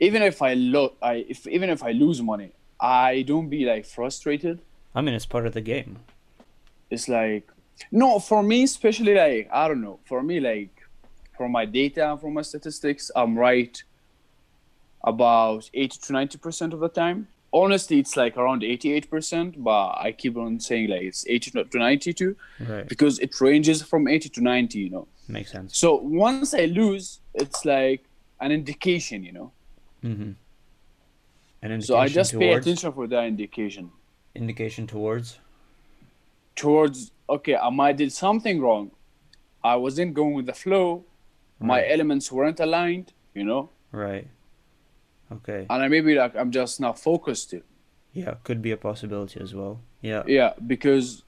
[0.00, 3.86] Even if I lo- I if even if I lose money, I don't be like
[3.86, 4.60] frustrated.
[4.94, 5.98] I mean, it's part of the game.
[6.90, 7.50] It's like
[7.90, 10.00] no, for me especially like I don't know.
[10.04, 10.75] For me like
[11.36, 13.82] for my data and for my statistics, I'm right
[15.04, 17.28] about 80 to 90 percent of the time.
[17.52, 21.78] Honestly, it's like around 88 percent, but I keep on saying like it's 80 to
[21.78, 22.36] 92
[22.68, 22.88] Right.
[22.88, 24.78] because it ranges from 80 to 90.
[24.78, 25.08] You know.
[25.28, 25.78] Makes sense.
[25.78, 28.04] So once I lose, it's like
[28.40, 29.22] an indication.
[29.24, 29.52] You know.
[30.04, 30.32] Mm-hmm.
[31.62, 33.90] An indication So I just pay attention for that indication
[34.34, 35.38] indication towards.
[36.54, 38.90] towards okay, I might did something wrong.
[39.64, 41.04] I wasn't going with the flow.
[41.60, 41.90] My Right.
[41.90, 43.12] elements weren't aligned.
[43.34, 43.70] You know.
[43.92, 44.26] Right.
[45.32, 45.66] Okay.
[45.68, 47.54] and I maybe like I'm just not focused.
[48.12, 49.80] Yeah, could be a possibility as well.
[50.00, 50.22] Yeah.
[50.26, 51.22] Yeah, because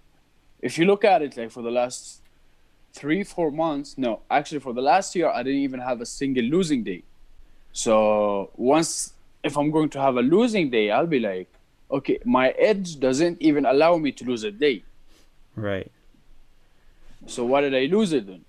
[0.63, 2.23] if you look at it, like for the last
[2.93, 6.45] three, four months, no, actually for the last year, I didn't even have a single
[6.45, 7.03] losing day.
[7.73, 9.13] So once,
[9.45, 11.49] if I'm going to have a losing day, I'll be like,
[11.91, 14.83] okay, my edge doesn't even allow me to lose a day.
[15.57, 15.91] Right.
[17.27, 18.45] So why did I lose it then?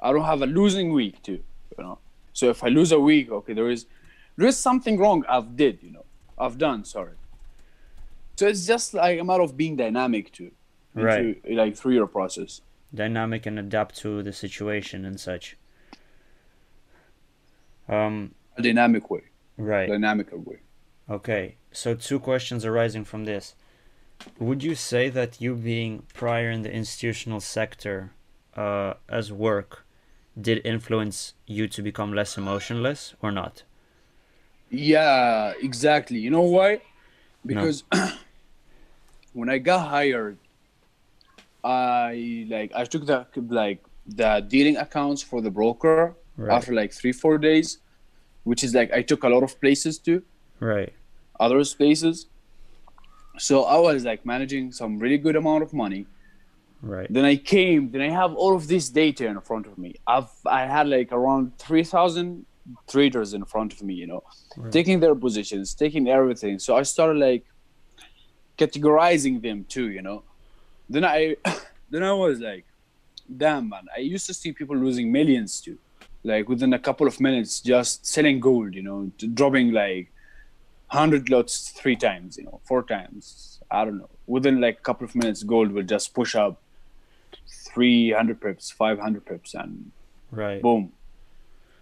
[0.00, 1.42] I don't have a losing week too,
[1.76, 1.98] you know.
[2.32, 3.86] So if I lose a week, okay, there is
[4.36, 6.04] there is something wrong I've did, you know.
[6.38, 7.14] I've done, sorry.
[8.36, 10.52] So it's just like a matter of being dynamic too.
[10.94, 11.50] into, Right.
[11.50, 12.60] Like through your process.
[12.94, 15.56] Dynamic and adapt to the situation and such.
[17.88, 18.34] Um.
[18.56, 19.22] A dynamic way.
[19.56, 19.88] Right.
[19.88, 20.58] Dynamical way.
[21.10, 21.56] Okay.
[21.72, 23.54] So two questions arising from this.
[24.38, 28.12] would you say that you being prior in the institutional sector
[28.56, 29.84] uh, as work
[30.40, 33.62] did influence you to become less emotionless or not?
[34.70, 36.18] Yeah, exactly.
[36.18, 36.80] You know why?
[37.44, 37.84] Because
[39.32, 40.38] when I got hired,
[41.64, 46.52] I like I took the like the dealing accounts for the broker Right.
[46.52, 47.78] after like three four days,
[48.44, 50.22] which is like I took a lot of places to
[50.60, 50.92] Right.
[51.40, 52.26] other places.
[53.38, 56.06] So I was like managing some really good amount of money.
[56.82, 57.12] Right.
[57.12, 59.96] Then I came, then I have all of this data in front of me.
[60.06, 62.46] I've I had like around three thousand
[62.88, 64.22] traders in front of me, you know,
[64.56, 64.72] Right.
[64.72, 66.58] taking their positions, taking everything.
[66.58, 67.44] So I started like
[68.56, 70.22] categorizing them too, you know.
[70.88, 71.36] Then I
[71.90, 72.64] then I was like,
[73.36, 75.78] damn man, I used to see people losing millions too.
[76.24, 80.12] Like within a couple of minutes just selling gold, you know, dropping like
[80.88, 83.60] hundred lots three times, you know, four times.
[83.70, 84.10] I don't know.
[84.26, 86.60] Within like a couple of minutes gold will just push up
[87.48, 89.90] three hundred pips, five hundred pips and
[90.30, 90.60] Right.
[90.60, 90.92] boom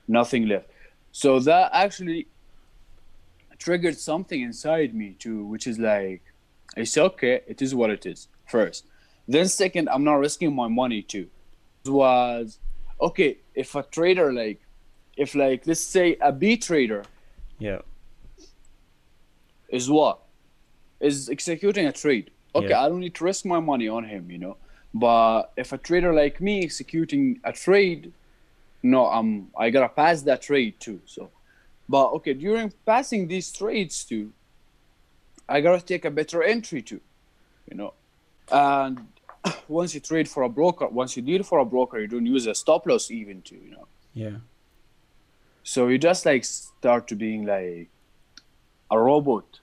[0.06, 0.68] nothing left
[1.10, 2.28] so that actually
[3.58, 6.22] triggered something inside me too which is like
[6.76, 8.84] i say okay it is what it is first
[9.26, 11.26] then second i'm not risking my money too
[11.86, 12.58] was
[13.00, 14.60] okay if a trader like
[15.16, 17.02] if like let's say a b trader
[17.58, 17.80] Yeah.
[19.68, 20.20] is what
[21.00, 22.82] is executing a trade okay Yeah.
[22.84, 24.56] i don't need to risk my money on him you know
[24.98, 28.12] but if a trader like me executing a trade
[28.82, 31.30] no I'm i gotta pass that trade too so.
[31.88, 34.32] But okay during passing these trades too
[35.48, 37.00] i gotta take a better entry too
[37.70, 37.92] you know.
[38.50, 39.06] And
[39.68, 42.46] once you trade for a broker once you deal for a broker you don't use
[42.46, 43.86] a stop loss even too you know.
[44.14, 44.38] Yeah.
[45.62, 47.88] so you just like start to being like
[48.90, 49.60] a robot.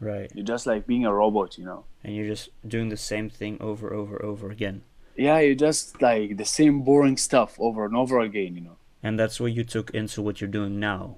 [0.00, 0.30] Right.
[0.34, 3.56] you're just like being a robot you know And you're just doing the same thing
[3.60, 4.82] over, over, over again.
[5.16, 9.18] yeah you're just like the same boring stuff over and over again you know And
[9.18, 11.16] that's what you took into what you're doing now,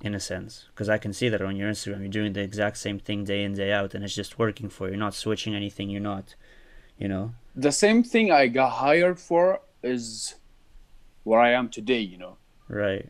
[0.00, 0.52] in a sense.
[0.70, 2.00] Because I can see that on your Instagram.
[2.00, 4.86] You're doing the exact same thing day in, day out, and it's just working for
[4.86, 4.92] you.
[4.92, 5.90] You're not switching anything.
[5.90, 6.34] You're not,
[7.02, 7.26] you know?
[7.54, 10.36] the same thing i got hired for is
[11.24, 12.36] where i am today you know
[12.68, 13.08] Right.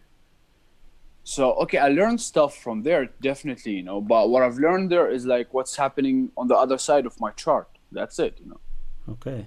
[1.24, 5.08] So okay i learned stuff from there definitely you know but what i've learned there
[5.08, 8.60] is like what's happening on the other side of my chart that's it you know
[9.08, 9.46] Okay.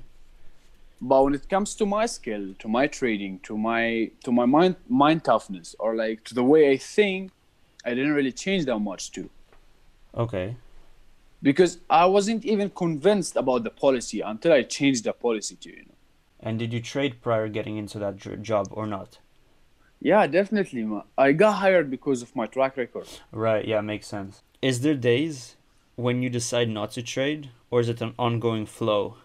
[1.02, 4.76] but when it comes to my skill to my trading to my to my mind
[4.88, 7.32] mind toughness or like to the way i think
[7.86, 9.30] i didn't really change that much too
[10.16, 10.56] Okay.
[11.42, 15.84] because i wasn't even convinced about the policy until i changed the policy to you
[15.88, 15.96] know
[16.40, 19.20] And did you trade prior getting into that job or not?
[20.00, 23.66] Yeah definitely i got hired because of my track record Right.
[23.66, 24.42] Yeah, makes sense.
[24.62, 25.58] Is there days
[25.96, 29.18] when you decide not to trade, or is it an ongoing flow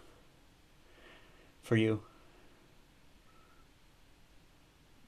[1.62, 2.02] for you?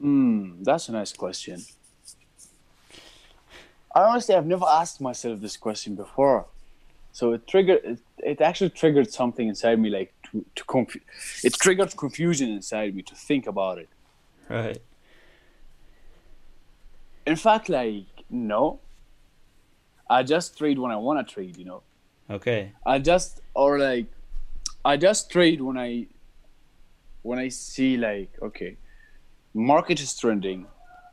[0.00, 1.64] Hmm, that's a nice question.
[3.94, 6.46] I honestly have never asked myself this question before,
[7.12, 7.80] so it triggered.
[7.84, 10.86] It, it actually triggered something inside me, like to to
[11.44, 13.88] It triggered confusion inside me to think about it.
[14.48, 14.80] Right.
[17.26, 18.80] In fact, like no,
[20.08, 21.56] I just trade when I want to trade.
[21.56, 21.82] You know,
[22.30, 22.72] Okay.
[22.86, 24.06] I just or like,
[24.84, 26.06] I just trade when I
[27.22, 28.76] when I see like okay,
[29.54, 30.66] market is trending.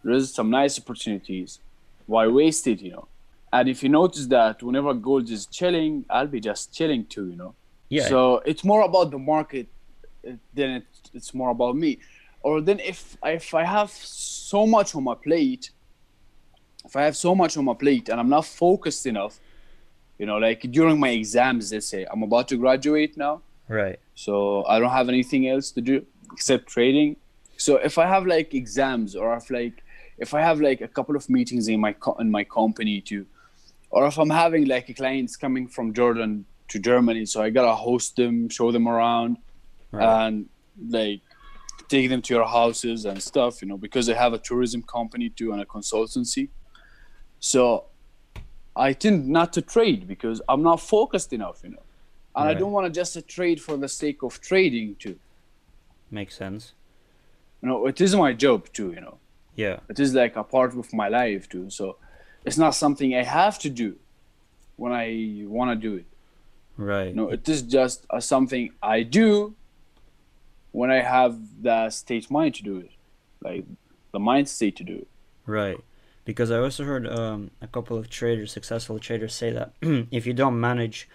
[0.03, 1.59] There's some nice opportunities.
[2.07, 2.81] Why waste it?
[2.81, 3.07] You know.
[3.51, 7.29] And if you notice that whenever gold is chilling, I'll be just chilling too.
[7.29, 7.55] You know.
[7.89, 8.07] Yeah.
[8.07, 9.67] So it's more about the market
[10.27, 11.99] uh, than it, it's more about me.
[12.41, 15.71] Or then if if I have so much on my plate,
[16.89, 19.39] if I have so much on my plate and I'm not focused enough,
[20.17, 23.99] you know, like during my exams, let's say I'm about to graduate now, right.
[24.15, 25.95] so I don't have anything else to do
[26.33, 27.15] except trading.
[27.57, 29.83] So if I have like exams or if like
[30.17, 33.25] if I have like a couple of meetings in my co- in my company too,
[33.91, 38.15] or if I'm having like clients coming from Jordan to Germany, so I gotta host
[38.15, 39.37] them, show them around,
[39.91, 40.25] Right.
[40.25, 40.49] and
[40.99, 41.21] like
[41.87, 45.29] take them to your houses and stuff, you know, because I have a tourism company
[45.29, 46.49] too and a consultancy.
[47.39, 47.85] So
[48.75, 51.83] I tend not to trade because I'm not focused enough, you know.
[52.35, 55.17] And I don't want to just trade for the sake of trading too.
[56.09, 56.73] Makes sense.
[57.61, 59.17] You know, it is my job too, you know.
[59.55, 59.79] Yeah.
[59.89, 61.69] It is like a part of my life too.
[61.69, 61.97] So
[62.45, 63.97] it's not something I have to do
[64.77, 66.05] when I want to do it.
[66.77, 67.13] Right.
[67.13, 69.55] No, it is just a, something I do
[70.71, 72.91] when I have the state mind to do it,
[73.41, 73.65] like
[74.13, 75.07] the mind state to do it.
[75.45, 75.83] Right.
[76.25, 79.73] Because I also heard um, a couple of traders, successful traders, say that
[80.11, 81.09] if you don't manage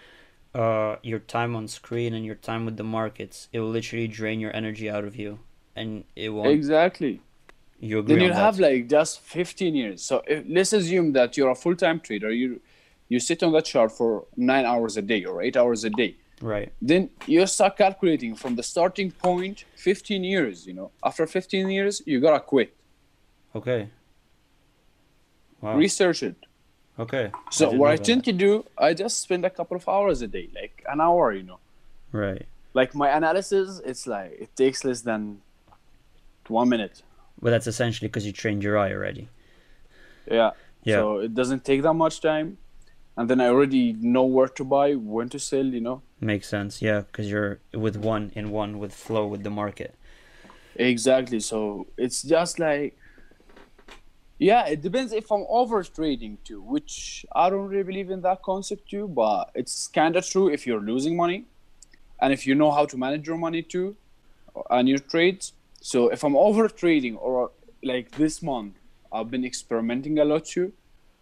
[0.53, 4.39] uh, your time on screen and your time with the markets, it will literally drain
[4.39, 5.39] your energy out of you,
[5.75, 6.49] and it won't.
[6.49, 7.21] Exactly.
[7.79, 10.01] You agree Then you'll have like just 15 years.
[10.01, 12.31] So if, let's assume that you're a full-time trader.
[12.31, 12.61] You
[13.07, 16.15] you sit on that chart for nine hours a day or eight hours a day.
[16.41, 16.71] right.
[16.81, 20.65] Then you start calculating from the starting point 15 years.
[20.65, 22.75] You know, after 15 years, you gotta quit.
[23.53, 23.89] Okay.
[25.61, 25.77] Wow.
[25.77, 26.35] Research it.
[26.99, 27.31] okay.
[27.51, 30.27] So didn't what I tend to do, I just spend a couple of hours a
[30.27, 31.31] day, like an hour.
[31.33, 31.59] You know.
[32.11, 32.45] Right.
[32.73, 35.41] like my analysis, it's like it takes less than
[36.47, 37.01] one minute.
[37.41, 39.27] But that's essentially because you trained your eye already.
[40.29, 40.51] Yeah.
[40.83, 40.97] Yeah.
[40.97, 42.57] So it doesn't take that much time,
[43.17, 45.65] and then I already know where to buy, when to sell.
[45.65, 46.01] You know.
[46.21, 46.81] Makes sense.
[46.81, 49.95] Yeah, because you're with one in one with flow with the market.
[50.75, 51.39] Exactly.
[51.39, 52.97] So it's just like,
[54.37, 58.41] yeah, it depends if I'm over trading too, which I don't really believe in that
[58.43, 61.45] concept too, but it's kind of true if you're losing money
[62.21, 63.95] and if you know how to manage your money too
[64.55, 65.53] uh, and your trades.
[65.81, 67.51] So if I'm over trading or
[67.83, 68.75] like this month,
[69.11, 70.73] I've been experimenting a lot too.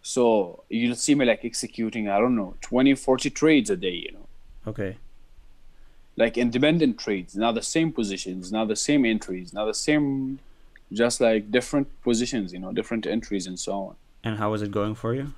[0.01, 4.11] So you'll see me like executing, I don't know, 20, 40 trades a day, you
[4.13, 4.27] know
[4.65, 4.97] Okay.
[6.15, 10.39] like independent trades, not the same positions, not the same entries, not the same,
[10.93, 13.95] just like different positions, you know, different entries and so on.
[14.23, 15.33] And how was it going for you?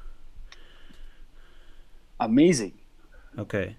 [2.20, 2.74] Amazing.
[3.38, 3.76] Okay.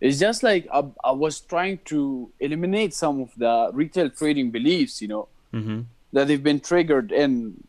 [0.00, 5.00] It's just like I, I was trying to eliminate some of the retail trading beliefs,
[5.02, 5.82] you know, Mm-hmm.
[6.12, 7.62] that they've been triggered in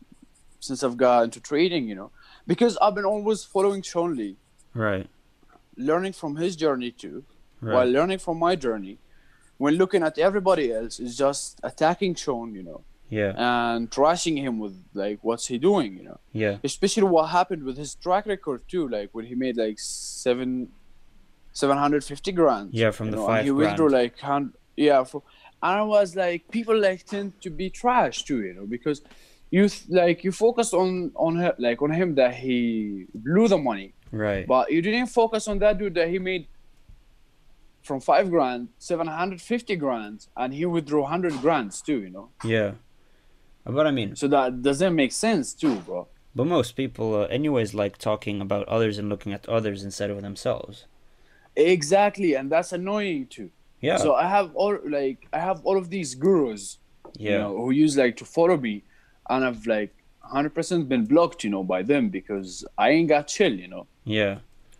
[0.58, 2.10] since I've got into trading, you know,
[2.44, 4.34] because I've been always following Sean Lee,
[4.74, 5.06] Right.
[5.76, 7.22] learning from his journey too,
[7.60, 7.74] Right.
[7.74, 8.98] while learning from my journey.
[9.58, 13.32] When looking at everybody else, is just attacking Sean, you know, yeah.
[13.36, 16.56] and trashing him with like what's he doing you know Yeah.
[16.64, 20.68] especially what happened with his track record too like when he made like seven
[21.52, 25.22] 750 grand Yeah, from the know, five and he withdrew like hun- yeah for,
[25.62, 29.02] and i was like people like tend to be trash too you know because
[29.50, 33.58] you th- like you focus on on her like on him that he blew the
[33.58, 34.46] money Right.
[34.46, 36.46] but you didn't focus on that dude that he made
[37.86, 42.72] from five grand 750 grand and he withdrew 100 grands too you know yeah.
[43.66, 46.06] But I mean, so that doesn't make sense too, bro.
[46.34, 50.22] but most people, uh, anyways, like talking about others and looking at others instead of
[50.22, 50.86] themselves.
[51.56, 53.50] Exactly, and that's annoying too.
[53.80, 53.96] Yeah.
[53.96, 56.78] So I have all like I have all of these gurus,
[57.14, 57.32] yeah.
[57.32, 58.84] you know, who use like to follow me,
[59.28, 59.92] and I've like
[60.32, 64.38] 100% been blocked, you know, by them because I ain't got chill, you know, yeah.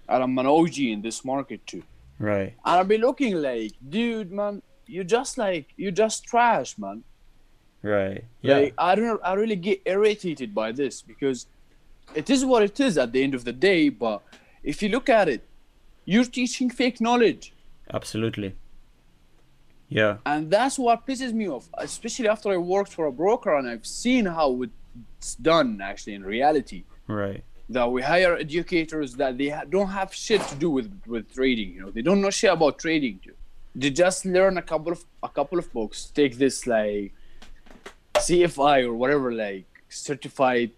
[0.08, 1.82] and I'm an OG in this market too.
[2.18, 2.54] Right.
[2.64, 7.04] And I'll be looking like, dude, man, you just like you just trash, man.
[7.82, 8.24] Right.
[8.42, 8.58] Yeah.
[8.58, 11.46] Like I don't I really get irritated by this because
[12.14, 14.22] it is what it is at the end of the day, but
[14.62, 15.46] if you look at it,
[16.04, 17.52] you're teaching fake knowledge.
[17.92, 18.54] Absolutely.
[19.88, 20.18] Yeah.
[20.24, 23.86] And that's what pisses me off, especially after I worked for a broker and I've
[23.86, 24.62] seen how
[25.18, 26.84] it's done actually in reality.
[27.06, 27.44] Right.
[27.68, 31.80] That we hire educators that they don't have shit to do with, with trading, you
[31.82, 33.34] know, they don't know shit about trading too.
[33.74, 37.12] They just learn a couple of a couple of books, take this like
[38.14, 40.70] CFI or whatever, like certified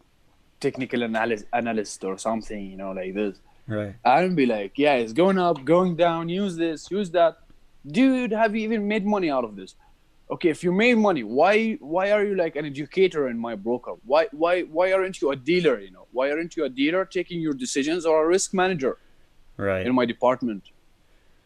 [0.61, 3.37] technical analyst analyst or something, you know, like this.
[3.67, 3.95] Right.
[4.05, 7.39] and be like, yeah, it's going up, going down, use this, use that.
[7.87, 9.75] Dude, have you even made money out of this?
[10.31, 13.93] Okay, if you made money, why why are you like an educator in my broker?
[14.05, 16.07] Why why why aren't you a dealer, you know?
[16.13, 18.99] Why aren't you a dealer taking your decisions or a risk manager
[19.57, 19.87] Right.
[19.87, 20.65] in my department?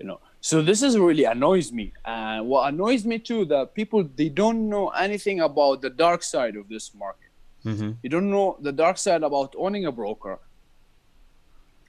[0.01, 0.21] You know.
[0.41, 1.93] So this is really annoys me.
[2.05, 6.57] And what annoys me too that people they don't know anything about the dark side
[6.57, 7.29] of this market
[7.65, 7.91] Mm-hmm.
[8.03, 10.41] you don't know the dark side about owning a broker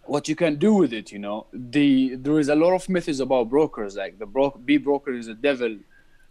[0.05, 3.19] what you can do with it you know the there is a lot of myths
[3.19, 5.75] about brokers like the bro- b broker is a devil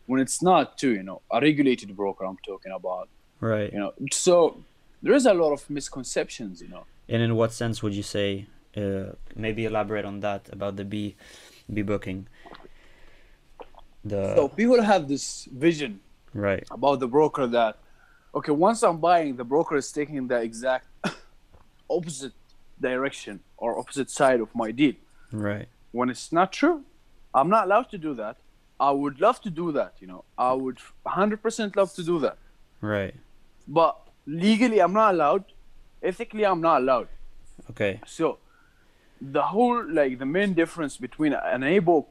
[0.07, 3.09] when it's not too you know a regulated broker i'm talking about
[3.41, 3.73] Right.
[3.73, 4.63] you know so
[5.03, 8.47] there is a lot of misconceptions you know And in what sense would you say?
[8.77, 9.13] Uh,
[9.45, 11.15] maybe elaborate on that about the B,
[11.75, 12.21] B booking.
[14.05, 15.27] The so people have this
[15.67, 16.01] vision
[16.47, 16.65] right.
[16.71, 17.75] about the broker that
[18.39, 20.87] okay once i'm buying the broker is taking the exact
[21.97, 22.33] opposite
[22.81, 24.95] direction or opposite side of my deal
[25.49, 25.69] Right.
[25.93, 26.79] when it's not true.
[27.35, 28.37] I'm not allowed to do that.
[28.83, 30.25] I would love to do that, you know.
[30.37, 32.37] I would 100% love to do that.
[32.81, 33.15] Right.
[33.69, 35.45] But legally, I'm not allowed.
[36.03, 37.09] Ethically, I'm not allowed.
[37.71, 38.01] Okay.
[38.05, 38.39] So,
[39.21, 42.09] the whole, like, the main difference between an A book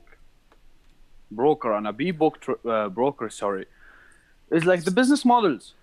[1.29, 3.65] broker and a B book tr- uh, broker, sorry,
[4.49, 5.73] is like the business models.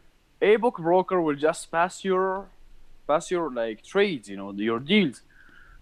[0.41, 2.47] A book broker will just pass your,
[3.07, 5.21] pass your like trades, you know, your deals.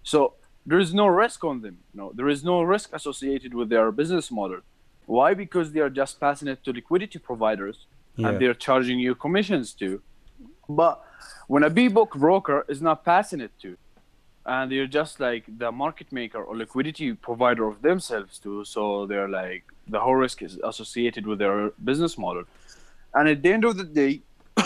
[0.03, 0.33] So
[0.65, 1.77] there is no risk on them.
[1.93, 4.61] No, there is no risk associated with their business model.
[5.07, 5.33] Why?
[5.33, 7.77] Because they are just passing it to liquidity providers
[8.15, 8.27] Yeah.
[8.29, 10.01] and they're charging you commissions too.
[10.69, 10.95] But
[11.47, 13.77] when a B-book broker is not passing it to,
[14.45, 19.29] and they're just like the market maker or liquidity provider of themselves too, so they're
[19.29, 22.43] like the whole risk is associated with their business model.
[23.13, 24.21] And at the end of the day,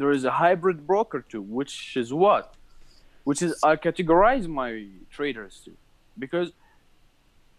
[0.00, 2.54] there is a hybrid broker too, which is what?
[3.24, 5.72] Which is I categorize my traders to,
[6.18, 6.52] because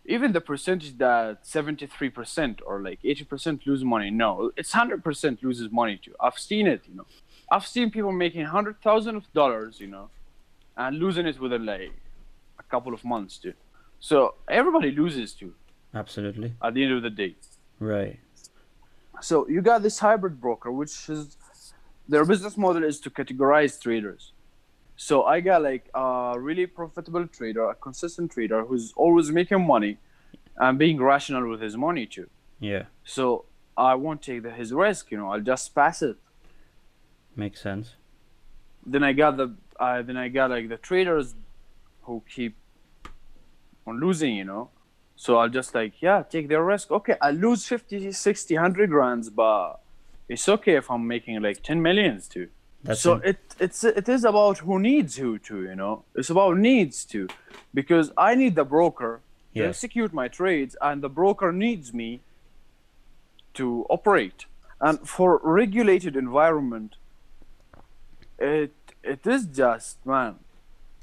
[0.08, 4.52] even the percentage that 73% or like 80% lose money no.
[4.56, 6.16] It's 100% loses money too.
[6.20, 7.06] I've seen it you know.
[7.52, 10.10] I've seen people making 100000 of dollars you know
[10.78, 11.92] and losing it within like
[12.60, 13.54] a couple of months too.
[14.00, 15.54] So everybody loses too.
[15.94, 16.54] Absolutely.
[16.62, 17.36] at the end of the day.
[17.80, 18.20] Right.
[19.22, 21.38] so you got this hybrid broker which is
[22.08, 24.32] their business model is to categorize traders
[24.96, 29.98] so i got like a really profitable trader a consistent trader who's always making money
[30.58, 32.30] and being rational with his money too.
[32.60, 32.84] Yeah.
[33.04, 33.46] so
[33.78, 36.18] i won't take the, his risk you know i'll just pass it.
[37.36, 37.96] Makes sense.
[38.86, 41.36] then i got the uh, then i got like the traders
[42.04, 42.56] who keep
[43.86, 44.70] on losing you know.
[45.18, 46.92] So i'll just like yeah take their risk.
[46.92, 49.80] Okay i lose 50 60 100 grands but
[50.30, 52.48] it's okay if i'm making like 10 millions too
[52.86, 56.04] That's so in- it it's it is about who needs who to you know?
[56.16, 57.28] It's about needs to.
[57.74, 59.22] Because i need the broker
[59.56, 62.22] to execute my trades and the broker needs me
[63.56, 64.46] to operate.
[64.80, 66.96] And for regulated environment
[68.38, 70.36] it it is just man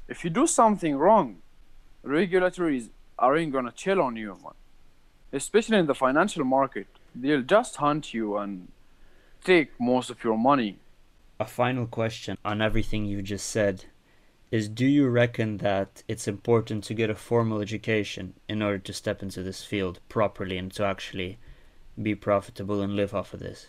[0.07, 1.37] if you do something wrong
[2.03, 4.57] regulators aren't gonna chill on you man.
[5.41, 8.67] Especially in the financial market they'll just hunt you and
[9.43, 10.77] take most of your money
[11.43, 13.85] a final question on everything you just said
[14.49, 18.93] is do you reckon that it's important to get a formal education in order to
[18.93, 21.31] step into this field properly and to actually
[22.07, 23.59] be profitable and live off of this?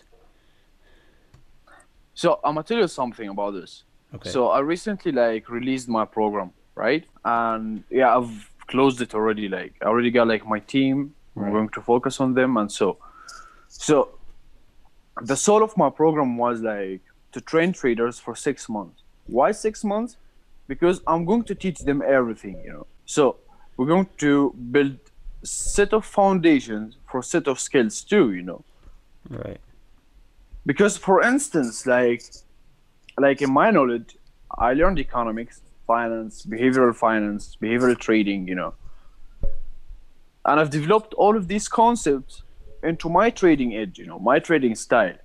[2.13, 3.83] So I'm gonna tell you something about this.
[4.15, 4.29] Okay.
[4.29, 7.03] So I recently like released my program, right?
[7.25, 8.35] And yeah, I've
[8.67, 9.49] closed it already.
[9.57, 10.97] Like I already got like my team.
[11.35, 11.47] Right.
[11.47, 12.97] I'm going to focus on them, and so,
[13.67, 13.95] so
[15.21, 17.01] the soul of my program was like
[17.35, 19.03] to train traders for six months.
[19.27, 20.17] Why six months?
[20.67, 22.87] Because I'm going to teach them everything, you know.
[23.05, 23.37] So
[23.77, 24.97] we're going to build
[25.43, 28.63] set of foundations for set of skills too, you know
[29.29, 29.59] right.
[30.65, 32.23] because for instance like
[33.17, 34.17] like in my knowledge
[34.57, 38.73] i learned economics finance behavioral finance behavioral trading you know
[40.45, 42.43] and i've developed all of these concepts
[42.83, 45.15] into my trading edge you know my trading style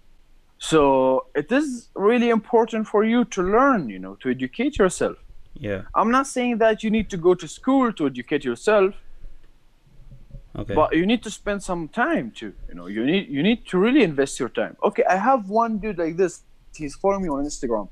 [0.60, 5.16] so it is really important for you to learn you know to educate yourself.
[5.54, 5.82] Yeah.
[5.94, 8.94] i'm not saying that you need to go to school to educate yourself.
[10.56, 10.74] Okay.
[10.74, 12.52] but you need to spend some time too.
[12.68, 14.76] You know you need you need to really invest your time.
[14.84, 16.42] Okay i have one dude like this.
[16.74, 17.88] He's following me on instagram.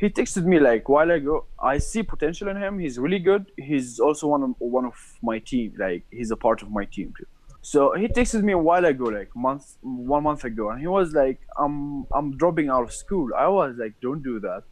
[0.00, 1.44] He texted me like while ago.
[1.58, 2.78] I see potential in him.
[2.78, 3.52] He's really good.
[3.56, 7.12] He's also one of one of my team like he's a part of my team
[7.18, 7.26] too
[7.72, 11.12] so he texted me a while ago like month one month ago and he was
[11.20, 11.76] like i'm
[12.18, 14.62] i'm dropping out of school i was like don't do that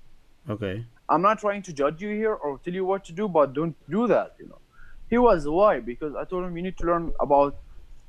[0.57, 0.77] okay.
[1.09, 3.77] I'm not trying to judge you here or tell you what to do, but don't
[3.91, 4.35] do that.
[4.39, 4.59] You know,
[5.11, 7.57] he was why because I told him you need to learn about,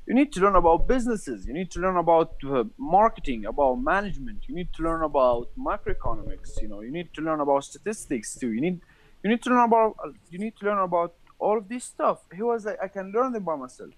[0.06, 4.48] you need to learn about businesses, you need to learn about uh, marketing, about management,
[4.48, 6.60] you need to learn about macroeconomics.
[6.62, 8.52] You know, you need to learn about statistics too.
[8.52, 8.80] You need,
[9.22, 9.96] you need to learn about,
[10.30, 12.20] you need to learn about all of this stuff.
[12.34, 13.90] He was like, I can learn them by myself.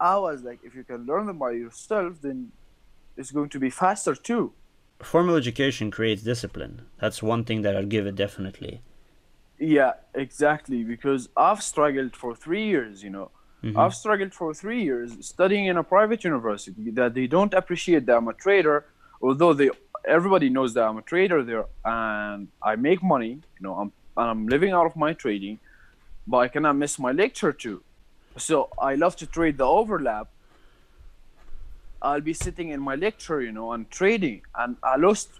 [0.00, 2.52] I was like, if you can learn them by yourself, then
[3.16, 4.52] it's going to be faster too.
[5.02, 6.82] Formal education creates discipline.
[7.00, 8.82] That's one thing that I'll give it definitely.
[9.58, 10.84] Yeah, exactly.
[10.84, 13.30] Because I've struggled for three years, you know.
[13.62, 13.76] Mhm.
[13.78, 18.16] I've struggled for three years studying in a private university that they don't appreciate that
[18.16, 18.84] I'm a trader,
[19.22, 19.70] although they
[20.04, 24.30] everybody knows that I'm a trader there and I make money, you know, I'm and
[24.30, 25.58] I'm living out of my trading,
[26.26, 27.82] but I cannot miss my lecture too.
[28.38, 30.28] So I love to trade the overlap.
[32.02, 35.30] I'll be sitting in my lecture, you know, and trading, and I lost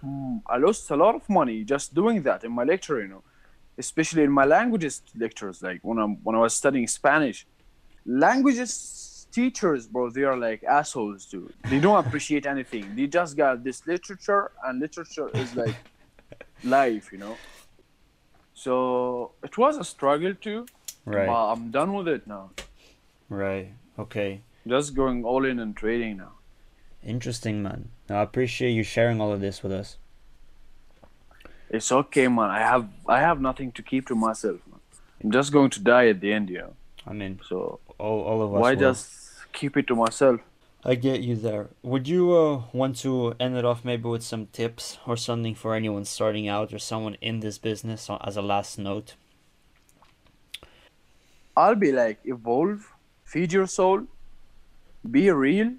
[0.49, 3.22] I lost a lot of money just doing that in my lecture, you know,
[3.78, 7.47] especially in my languages lectures, like when I'm when I was studying Spanish.
[8.07, 11.53] Languages teachers, bro, they are like assholes, dude.
[11.64, 12.94] They don't appreciate anything.
[12.94, 15.76] They just got this literature, and literature is like
[16.62, 17.42] life, you know.
[18.55, 20.66] So it was a struggle too,
[21.05, 21.26] Right.
[21.26, 22.53] but I'm done with it now.
[23.29, 23.72] Right.
[23.99, 24.41] Okay.
[24.66, 26.33] Just going all in and trading now.
[27.05, 27.91] Interesting, man.
[28.09, 29.97] Now, I appreciate you sharing all of this with us.
[31.70, 32.51] It's okay, man.
[32.51, 34.81] I have I have nothing to keep to myself, man.
[35.22, 36.74] I'm just going to die at the end, you know.
[37.07, 38.61] I mean, So all, all of us.
[38.61, 38.81] why will.
[38.81, 39.09] just
[39.53, 40.41] keep it to myself?
[40.85, 41.68] I get you there.
[41.83, 45.74] Would you uh, want to end it off maybe with some tips or something for
[45.74, 49.14] anyone starting out or someone in this business uh, as a last note?
[51.57, 52.93] I'll be like evolve,
[53.27, 54.05] feed your soul,
[55.11, 55.72] be real,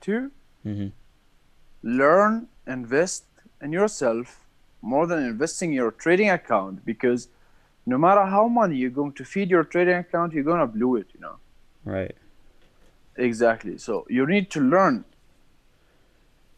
[0.00, 0.30] too.
[0.64, 0.88] Mm-hmm.
[1.82, 3.24] learn, invest
[3.62, 4.40] in yourself
[4.82, 7.28] more than investing your trading account because
[7.86, 11.06] no matter how money you're going to feed your trading account, you're gonna blow it,
[11.14, 11.36] you know.
[11.84, 12.16] Right.
[13.16, 13.78] Exactly.
[13.78, 15.04] So you need to learn.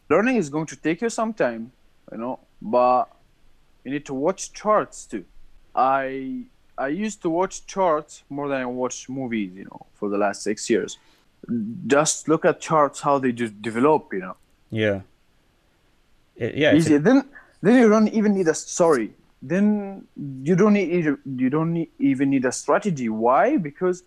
[0.09, 1.71] Learning is going to take you some time,
[2.11, 3.05] you know, but
[3.83, 5.25] you need to watch charts too.
[5.75, 6.45] I
[6.79, 10.43] I used to watch charts more than I watch movies, you know, for the last
[10.43, 10.97] six years.
[11.87, 14.35] Just look at charts how they just develop, you know.
[14.71, 15.01] Yeah.
[16.35, 16.71] It, yeah.
[16.73, 17.25] it's a- Then
[17.61, 19.09] then you don't even need a sorry.
[19.41, 20.07] Then
[20.49, 20.89] you don't need
[21.43, 23.09] you don't need, even need a strategy.
[23.09, 23.57] Why?
[23.57, 24.03] Because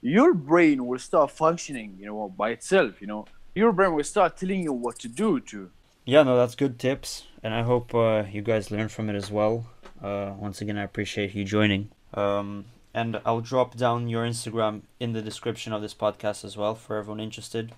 [0.00, 3.00] your brain will start functioning, you know, by itself.
[3.00, 5.40] You know, your brain will start telling you what to do.
[5.40, 5.70] To
[6.04, 7.10] Yeah, no, that's good tips,
[7.42, 9.66] and I hope uh, you guys learn from it as well.
[10.02, 11.90] Uh, once again, I appreciate you joining.
[12.14, 16.74] Um, and I'll drop down your Instagram in the description of this podcast as well
[16.74, 17.72] for everyone interested.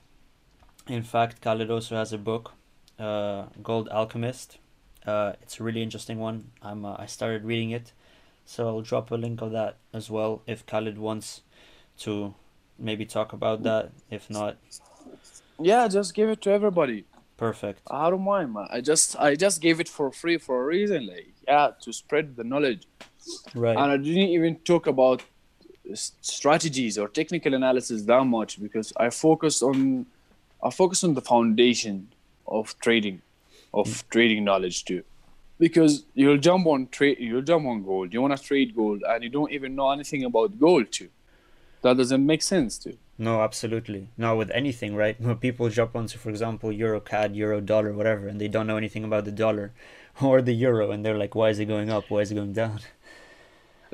[0.89, 2.53] In fact, Khaled also has a book,
[2.99, 4.59] uh, Gold Alchemist.
[5.07, 6.51] Uh, it's a really interesting one.
[6.63, 7.93] I'm uh, I started reading it,
[8.45, 11.43] so I'll drop a link of that as well if Khaled wants
[11.99, 12.35] to
[12.79, 13.93] maybe talk about that.
[14.11, 14.57] If not,
[15.61, 17.05] yeah, just give it to everybody.
[17.37, 17.83] perfect.
[17.91, 18.67] I don't mind, man.
[18.71, 22.37] I just I just gave it for free for a reason, like yeah, to spread
[22.37, 22.87] the knowledge.
[23.55, 23.77] Right.
[23.77, 25.23] and I didn't even talk about
[25.95, 30.07] strategies or technical analysis that much because I focused on
[30.63, 32.09] I focused on the foundation
[32.47, 33.21] of trading,
[33.75, 34.09] of mm.
[34.09, 35.05] trading knowledge too.
[35.59, 38.13] Because you'll jump on trade, you'll jump on gold.
[38.13, 41.11] You want to trade gold, and you don't even know anything about gold too.
[41.83, 42.97] That doesn't make sense too.
[43.19, 44.09] No, absolutely.
[44.17, 45.21] Not with anything, right?
[45.21, 48.79] When people jump onto, for example, Euro CAD, Euro dollar, whatever, and they don't know
[48.79, 49.73] anything about the dollar
[50.23, 52.11] or the euro, and they're like, why is it going up?
[52.11, 52.81] Why is it going down?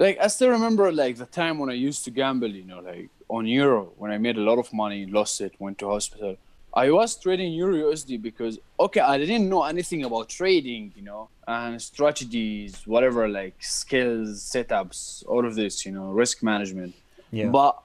[0.01, 3.11] Like I still remember like the time when I used to gamble, you know, like
[3.28, 6.36] on euro when I made a lot of money, lost it, went to hospital.
[6.72, 11.28] I was trading euro USD because okay, I didn't know anything about trading, you know,
[11.46, 16.94] and strategies, whatever, like skills, setups, all of this, you know, risk management.
[17.30, 17.48] Yeah.
[17.48, 17.78] But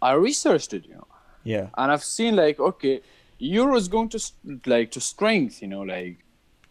[0.00, 1.08] I researched it, you know,
[1.42, 1.66] yeah.
[1.76, 3.00] and I've seen like okay,
[3.38, 4.20] euro is going to
[4.66, 6.18] like to strength, you know, like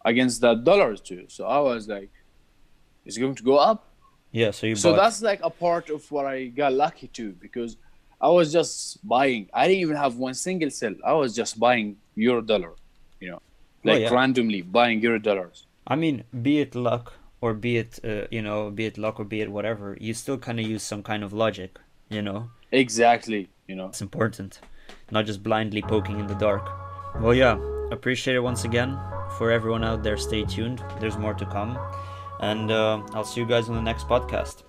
[0.06, 1.26] against that dollar too.
[1.28, 2.12] So I was like,
[3.06, 3.87] it's going to go up
[4.32, 4.52] Yeah.
[4.52, 4.98] So you so bought.
[4.98, 7.78] that's like a part of what I got lucky to because
[8.20, 9.50] I was just buying.
[9.54, 10.96] I didn't even have one single sell.
[11.06, 12.74] I was just buying euro dollar,
[13.20, 13.42] you know,
[13.86, 14.14] Oh, like yeah.
[14.14, 15.66] randomly buying euro dollars.
[15.86, 19.24] I mean, be it luck or be it, uh, you know, be it luck or
[19.26, 21.78] be it whatever, you still kind of use some kind of logic,
[22.10, 22.50] you know?
[22.72, 23.86] Exactly, you know.
[23.88, 24.60] It's important.
[25.12, 26.68] Not just blindly poking in the dark.
[27.22, 27.58] Well, yeah.
[27.92, 29.00] Appreciate it once again.
[29.38, 30.84] For everyone out there, stay tuned.
[31.00, 31.78] There's more to come.
[32.40, 34.64] And uh, I'll see you guys on the next podcast.